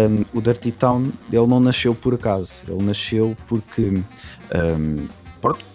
[0.08, 4.00] Um, o Dirty Town, ele não nasceu por acaso, ele nasceu porque,
[4.54, 5.08] um,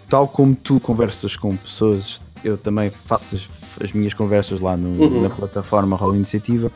[0.08, 3.48] tal como tu conversas com pessoas, eu também faço as,
[3.82, 5.22] as minhas conversas lá no, uhum.
[5.22, 6.72] na plataforma Roll Iniciativa,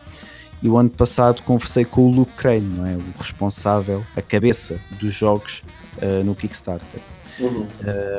[0.63, 2.97] e o ano passado conversei com o Luke Crane, não é?
[2.97, 5.63] o responsável, a cabeça dos jogos
[6.03, 7.01] uh, no Kickstarter.
[7.39, 7.67] Uhum.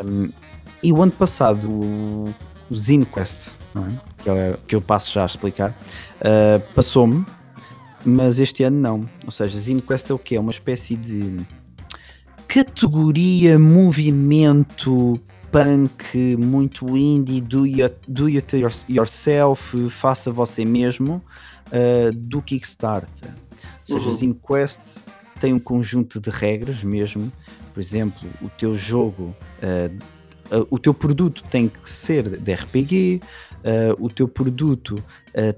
[0.06, 0.30] Um,
[0.82, 2.34] e o ano passado, o,
[2.70, 4.24] o ZineQuest, é?
[4.24, 7.26] que, é, que, eu passo já a explicar, uh, passou-me,
[8.06, 9.06] mas este ano não.
[9.26, 10.36] Ou seja, ZineQuest é o quê?
[10.36, 11.42] É uma espécie de
[12.48, 15.20] categoria, movimento
[15.52, 18.56] punk, muito indie, do it, do it
[18.88, 21.22] yourself, faça você mesmo
[21.70, 23.30] uh, do Kickstarter.
[23.30, 24.12] Ou seja, uhum.
[24.12, 25.00] os Inquest
[25.40, 27.32] têm um conjunto de regras mesmo.
[27.74, 33.22] Por exemplo, o teu jogo, uh, uh, o teu produto tem que ser de RPG,
[34.00, 35.04] o teu produto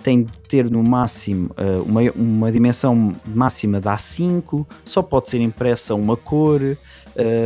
[0.01, 1.51] tem de ter no máximo
[1.86, 6.59] uma, uma dimensão máxima de A5, só pode ser impressa uma cor,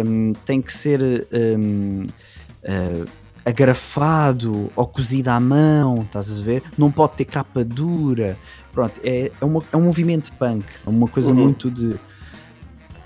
[0.05, 1.28] um, tem que ser.
[1.30, 2.03] Um,
[3.46, 6.64] agrafado ou cozido à mão, estás a ver?
[6.78, 8.38] Não pode ter capa dura.
[8.74, 11.43] Pronto, é, é, uma, é um movimento punk, é uma coisa uhum.
[11.43, 11.96] muito de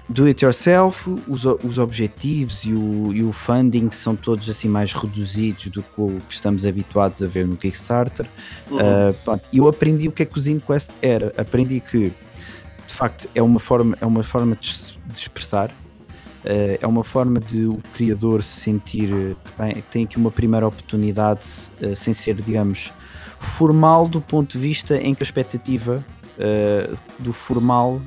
[0.09, 4.91] do it yourself, os, os objetivos e o, e o funding são todos assim mais
[4.91, 8.25] reduzidos do que o que estamos habituados a ver no Kickstarter.
[8.71, 8.77] Uhum.
[8.77, 11.31] Uh, pronto, eu aprendi o que é que o ZineQuest era.
[11.37, 12.11] Aprendi que
[12.87, 14.73] de facto é uma forma, é uma forma de,
[15.05, 15.71] de expressar
[16.43, 20.67] é uma forma de o criador se sentir que tem, que tem aqui uma primeira
[20.67, 21.45] oportunidade
[21.81, 22.93] uh, sem ser, digamos,
[23.39, 26.03] formal do ponto de vista em que a expectativa
[26.37, 28.01] uh, do formal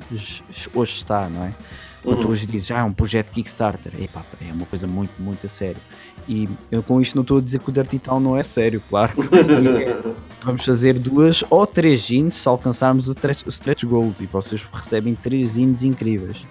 [0.74, 1.53] hoje está, não é?
[2.03, 2.30] Quando uhum.
[2.30, 5.80] hoje dizes, ah, é um projeto Kickstarter, Epá, é uma coisa muito, muito a sério.
[6.28, 8.83] E eu com isto não estou a dizer que o Dirty Town não é sério,
[8.89, 9.12] claro.
[10.43, 14.66] Vamos fazer duas ou três jeans se alcançarmos o stretch, o stretch Gold e vocês
[14.72, 16.45] recebem três jeans incríveis.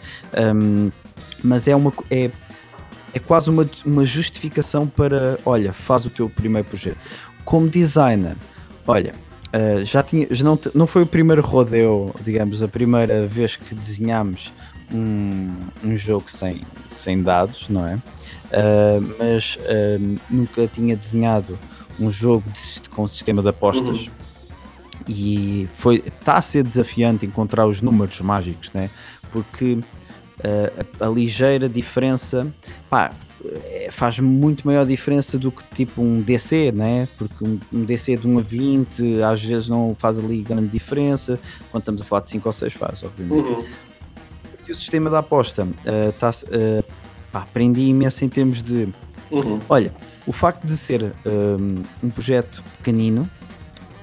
[0.56, 0.90] Um,
[1.44, 2.30] mas é uma é,
[3.14, 7.08] é quase uma, uma justificação para, olha, faz o teu primeiro projeto.
[7.44, 8.36] Como designer,
[8.88, 9.14] olha,
[9.48, 13.76] uh, já tinha, já não, não foi o primeiro rodeo, digamos, a primeira vez que
[13.76, 14.54] desenhámos
[14.94, 17.96] um, um jogo sem, sem dados, não é?
[17.96, 21.58] Uh, mas uh, nunca tinha desenhado
[22.00, 24.00] um jogo de, com sistema de apostas.
[24.00, 24.12] Uhum.
[25.08, 28.89] e foi está a ser desafiante encontrar os números mágicos, né?
[29.32, 29.80] Porque
[31.00, 32.48] a, a, ligeira diferença
[32.89, 33.12] pá,
[33.44, 37.08] eh, faz muito maior diferença do que tipo um DC, né?
[37.18, 41.39] Porque um, um, DC de 1 a 20 às vezes não faz ali grande diferença,
[41.72, 43.48] quando estamos a falar de 5 ou 6 faz, obviamente.
[43.48, 43.66] Uhum.
[44.68, 46.84] E o sistema da aposta uh, tá, uh,
[47.32, 48.89] pá, aprendi imenso em termos de
[49.32, 49.60] uhum.
[49.68, 49.94] olha,
[50.28, 53.30] o facto de ser um, um projeto pequenino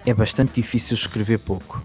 [0.04, 1.82] é bastante difícil escrever pouco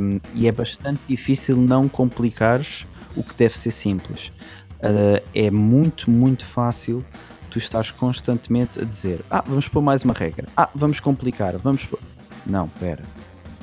[0.00, 2.86] um, e é bastante difícil não complicares
[3.18, 4.32] o que deve ser simples.
[4.78, 7.04] Uh, é muito, muito fácil
[7.50, 11.84] tu estás constantemente a dizer: Ah, vamos pôr mais uma regra, ah, vamos complicar, vamos
[11.84, 11.98] pôr.
[12.46, 13.02] Não, pera.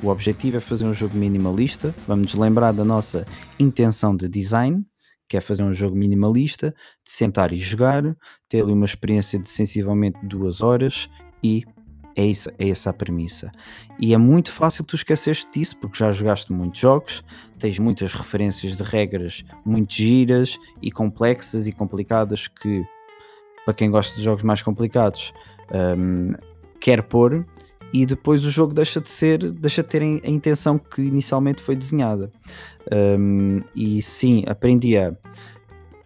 [0.02, 1.94] O objetivo é fazer um jogo minimalista.
[2.06, 3.24] Vamos lembrar da nossa
[3.58, 4.84] intenção de design,
[5.28, 8.02] que é fazer um jogo minimalista, de sentar e jogar,
[8.48, 11.08] ter ali uma experiência de sensivelmente duas horas
[11.42, 11.64] e
[12.16, 13.52] é, isso, é essa a premissa.
[14.00, 17.22] E é muito fácil tu esqueceres disso, porque já jogaste muitos jogos,
[17.58, 22.82] tens muitas referências de regras muito giras e complexas e complicadas que,
[23.64, 25.34] para quem gosta de jogos mais complicados,
[25.70, 26.32] um,
[26.80, 27.44] quer pôr
[27.92, 31.76] e depois o jogo deixa de ser, deixa de ter a intenção que inicialmente foi
[31.76, 32.32] desenhada.
[33.18, 35.14] Um, e sim, aprendi a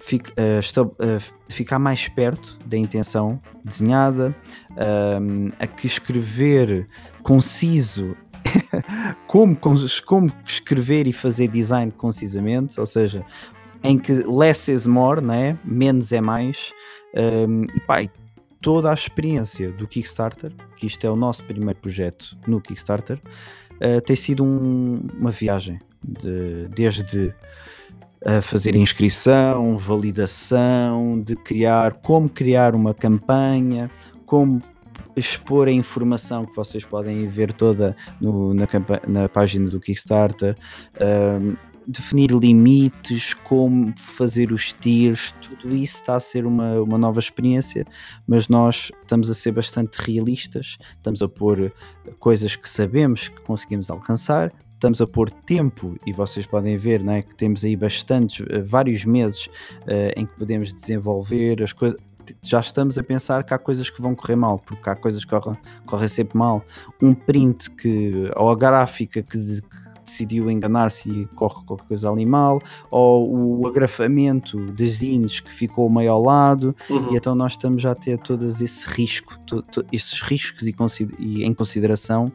[0.01, 4.34] fica, uh, uh, ficar mais perto da intenção desenhada,
[4.70, 6.88] uh, a que escrever
[7.22, 8.16] conciso,
[9.28, 9.57] como,
[10.07, 13.24] como escrever e fazer design concisamente, ou seja,
[13.82, 15.59] em que less is more, né?
[15.64, 16.72] menos é mais,
[17.14, 18.09] um, e pá,
[18.61, 23.20] toda a experiência do Kickstarter, que isto é o nosso primeiro projeto no Kickstarter,
[23.76, 27.34] uh, tem sido um, uma viagem de, desde
[28.25, 33.91] a fazer inscrição, validação, de criar, como criar uma campanha,
[34.27, 34.62] como
[35.16, 38.66] expor a informação que vocês podem ver toda no, na,
[39.07, 40.57] na, página do Kickstarter,
[41.01, 41.57] um,
[41.87, 47.85] definir limites, como fazer os tiers, tudo isso está a ser uma, uma nova experiência,
[48.27, 51.73] mas nós estamos a ser bastante realistas, estamos a pôr
[52.18, 57.20] coisas que sabemos que conseguimos alcançar, estamos a pôr tempo e vocês podem ver né,
[57.20, 62.01] que temos aí bastantes, eh, vários meses uh, em que podemos desenvolver as coisas.
[62.43, 65.31] Já estamos a pensar que há coisas que vão correr mal, porque há coisas que
[65.31, 66.64] correm, correm sempre mal.
[67.03, 72.27] Um print que, ou a gráfica que, que decidiu enganar-se e corre qualquer coisa ali
[72.27, 77.13] mal, ou o agrafamento de zines que ficou meio ao lado, uhum.
[77.13, 80.75] e então nós estamos já a ter todos esse risco, to, to, esses riscos e,
[81.19, 82.33] e, em consideração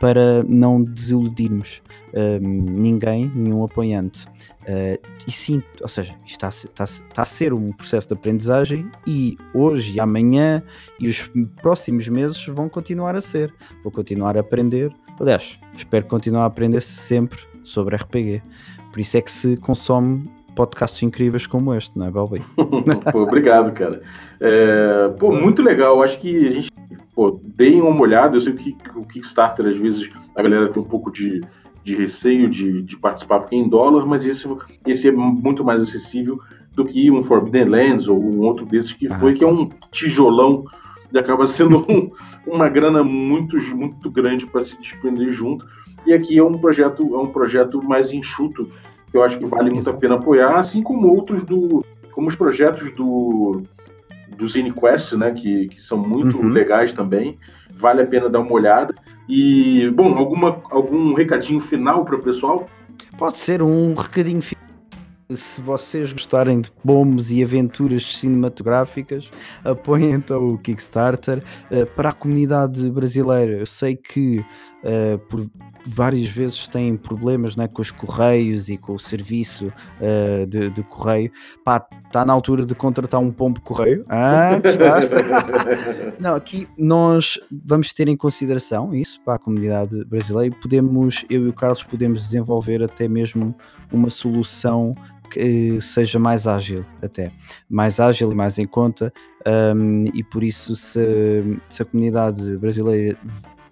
[0.00, 1.80] para não desiludirmos
[2.12, 4.26] um, ninguém, nenhum apoiante.
[4.62, 8.14] Uh, e sim, ou seja, está a, ser, está, está a ser um processo de
[8.14, 10.60] aprendizagem e hoje e amanhã
[10.98, 13.54] e os próximos meses vão continuar a ser.
[13.84, 14.92] Vou continuar a aprender.
[15.20, 18.42] Aliás, espero continuar a aprender sempre sobre RPG.
[18.90, 22.42] Por isso é que se consome podcasts incríveis como este, não é, Balbi?
[23.14, 24.02] obrigado, cara.
[24.40, 26.02] É, pô, muito legal.
[26.02, 26.70] Acho que a gente
[27.14, 28.36] pô, deem uma olhada.
[28.36, 31.40] Eu sei que o Kickstarter, às vezes, a galera tem um pouco de,
[31.82, 34.46] de receio de, de participar porque é em dólar, mas esse,
[34.86, 36.38] esse é muito mais acessível
[36.74, 39.68] do que um Forbidden Lands ou um outro desses que foi, ah, que é um
[39.90, 40.64] tijolão
[41.12, 42.10] e acaba sendo um,
[42.46, 45.66] uma grana muito, muito grande para se desprender junto.
[46.06, 48.70] E aqui é um projeto, é um projeto mais enxuto,
[49.10, 51.84] que eu acho que vale muito a pena apoiar, assim como outros do.
[52.12, 53.62] como os projetos do
[54.36, 56.48] do ZineQuest, né, que, que são muito uhum.
[56.48, 57.38] legais também.
[57.74, 58.94] Vale a pena dar uma olhada.
[59.28, 62.66] E, bom, alguma, algum recadinho final para o pessoal?
[63.16, 64.61] Pode ser um recadinho final.
[65.36, 69.30] Se vocês gostarem de bombos e aventuras cinematográficas,
[69.64, 71.42] apoiem então o Kickstarter.
[71.70, 75.48] Uh, para a comunidade brasileira, eu sei que uh, por
[75.86, 80.82] várias vezes têm problemas né, com os correios e com o serviço uh, de, de,
[80.84, 81.30] correio.
[81.64, 84.04] Pá, está na altura de contratar um pombo correio.
[84.08, 85.14] Ah, gostaste?
[86.18, 90.54] Não, aqui nós vamos ter em consideração isso para a comunidade brasileira.
[90.60, 93.54] Podemos, eu e o Carlos, podemos desenvolver até mesmo
[93.92, 94.94] uma solução
[95.32, 97.32] que seja mais ágil até,
[97.68, 99.12] mais ágil e mais em conta
[99.74, 103.18] um, e por isso se, se a comunidade brasileira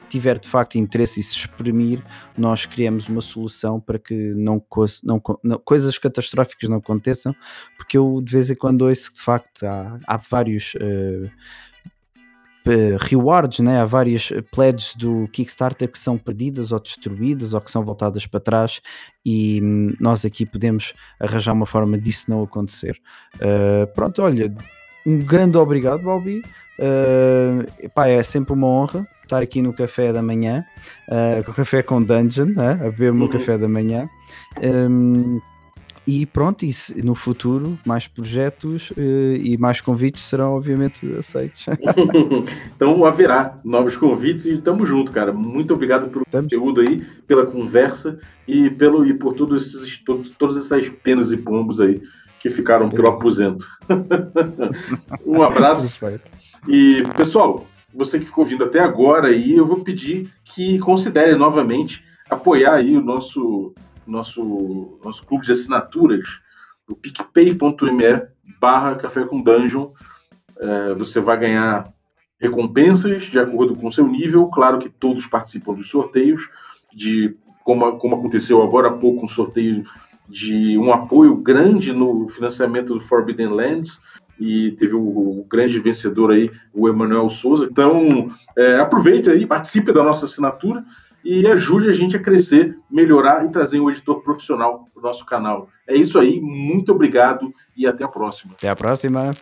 [0.09, 2.03] tiver de facto interesse e se exprimir,
[2.37, 4.61] nós criamos uma solução para que não,
[5.05, 7.35] não, não, coisas catastróficas não aconteçam,
[7.77, 11.31] porque eu de vez em quando ouço que de facto há, há vários uh,
[12.99, 13.81] rewards, né?
[13.81, 18.41] há várias pledges do Kickstarter que são perdidas ou destruídas ou que são voltadas para
[18.41, 18.81] trás
[19.25, 23.01] e hum, nós aqui podemos arranjar uma forma disso não acontecer.
[23.37, 24.53] Uh, pronto, olha,
[25.07, 26.43] um grande obrigado, Balbi.
[26.79, 30.65] Uh, pá, é sempre uma honra estar aqui no café da manhã,
[31.09, 32.73] uh, com o café com Dungeon, né?
[32.73, 33.33] a beber o meu uhum.
[33.33, 34.09] café da manhã.
[34.61, 35.41] Um,
[36.07, 36.73] e pronto, e
[37.03, 41.67] no futuro mais projetos uh, e mais convites serão obviamente aceitos.
[42.75, 45.33] então haverá novos convites e estamos junto, cara.
[45.33, 46.51] Muito obrigado pelo estamos.
[46.51, 51.37] conteúdo aí, pela conversa e pelo e por todos esses todo, todas essas penas e
[51.37, 52.01] pombos aí
[52.39, 53.67] que ficaram pelo aposento.
[55.27, 55.99] um abraço.
[56.67, 62.03] E pessoal, você que ficou vindo até agora aí, eu vou pedir que considere novamente
[62.31, 63.75] apoiar aí o nosso
[64.07, 66.27] nosso, nosso clube de assinaturas,
[66.89, 68.23] o picpay.me
[68.61, 69.91] barra café com dungeon.
[70.59, 71.93] É, você vai ganhar
[72.39, 74.47] recompensas de acordo com o seu nível.
[74.49, 76.49] Claro que todos participam dos sorteios,
[76.95, 79.85] de como, como aconteceu agora há pouco, um sorteio
[80.29, 84.01] de um apoio grande no financiamento do Forbidden Lands
[84.39, 87.69] e teve o, o grande vencedor aí, o Emanuel Souza.
[87.71, 90.85] Então, é, aproveite aí, participe da nossa assinatura
[91.25, 95.25] e ajude a gente a crescer, melhorar e trazer um editor profissional para o nosso
[95.25, 95.69] canal.
[95.87, 98.55] É isso aí, muito obrigado e até a próxima.
[98.55, 99.33] Até a próxima.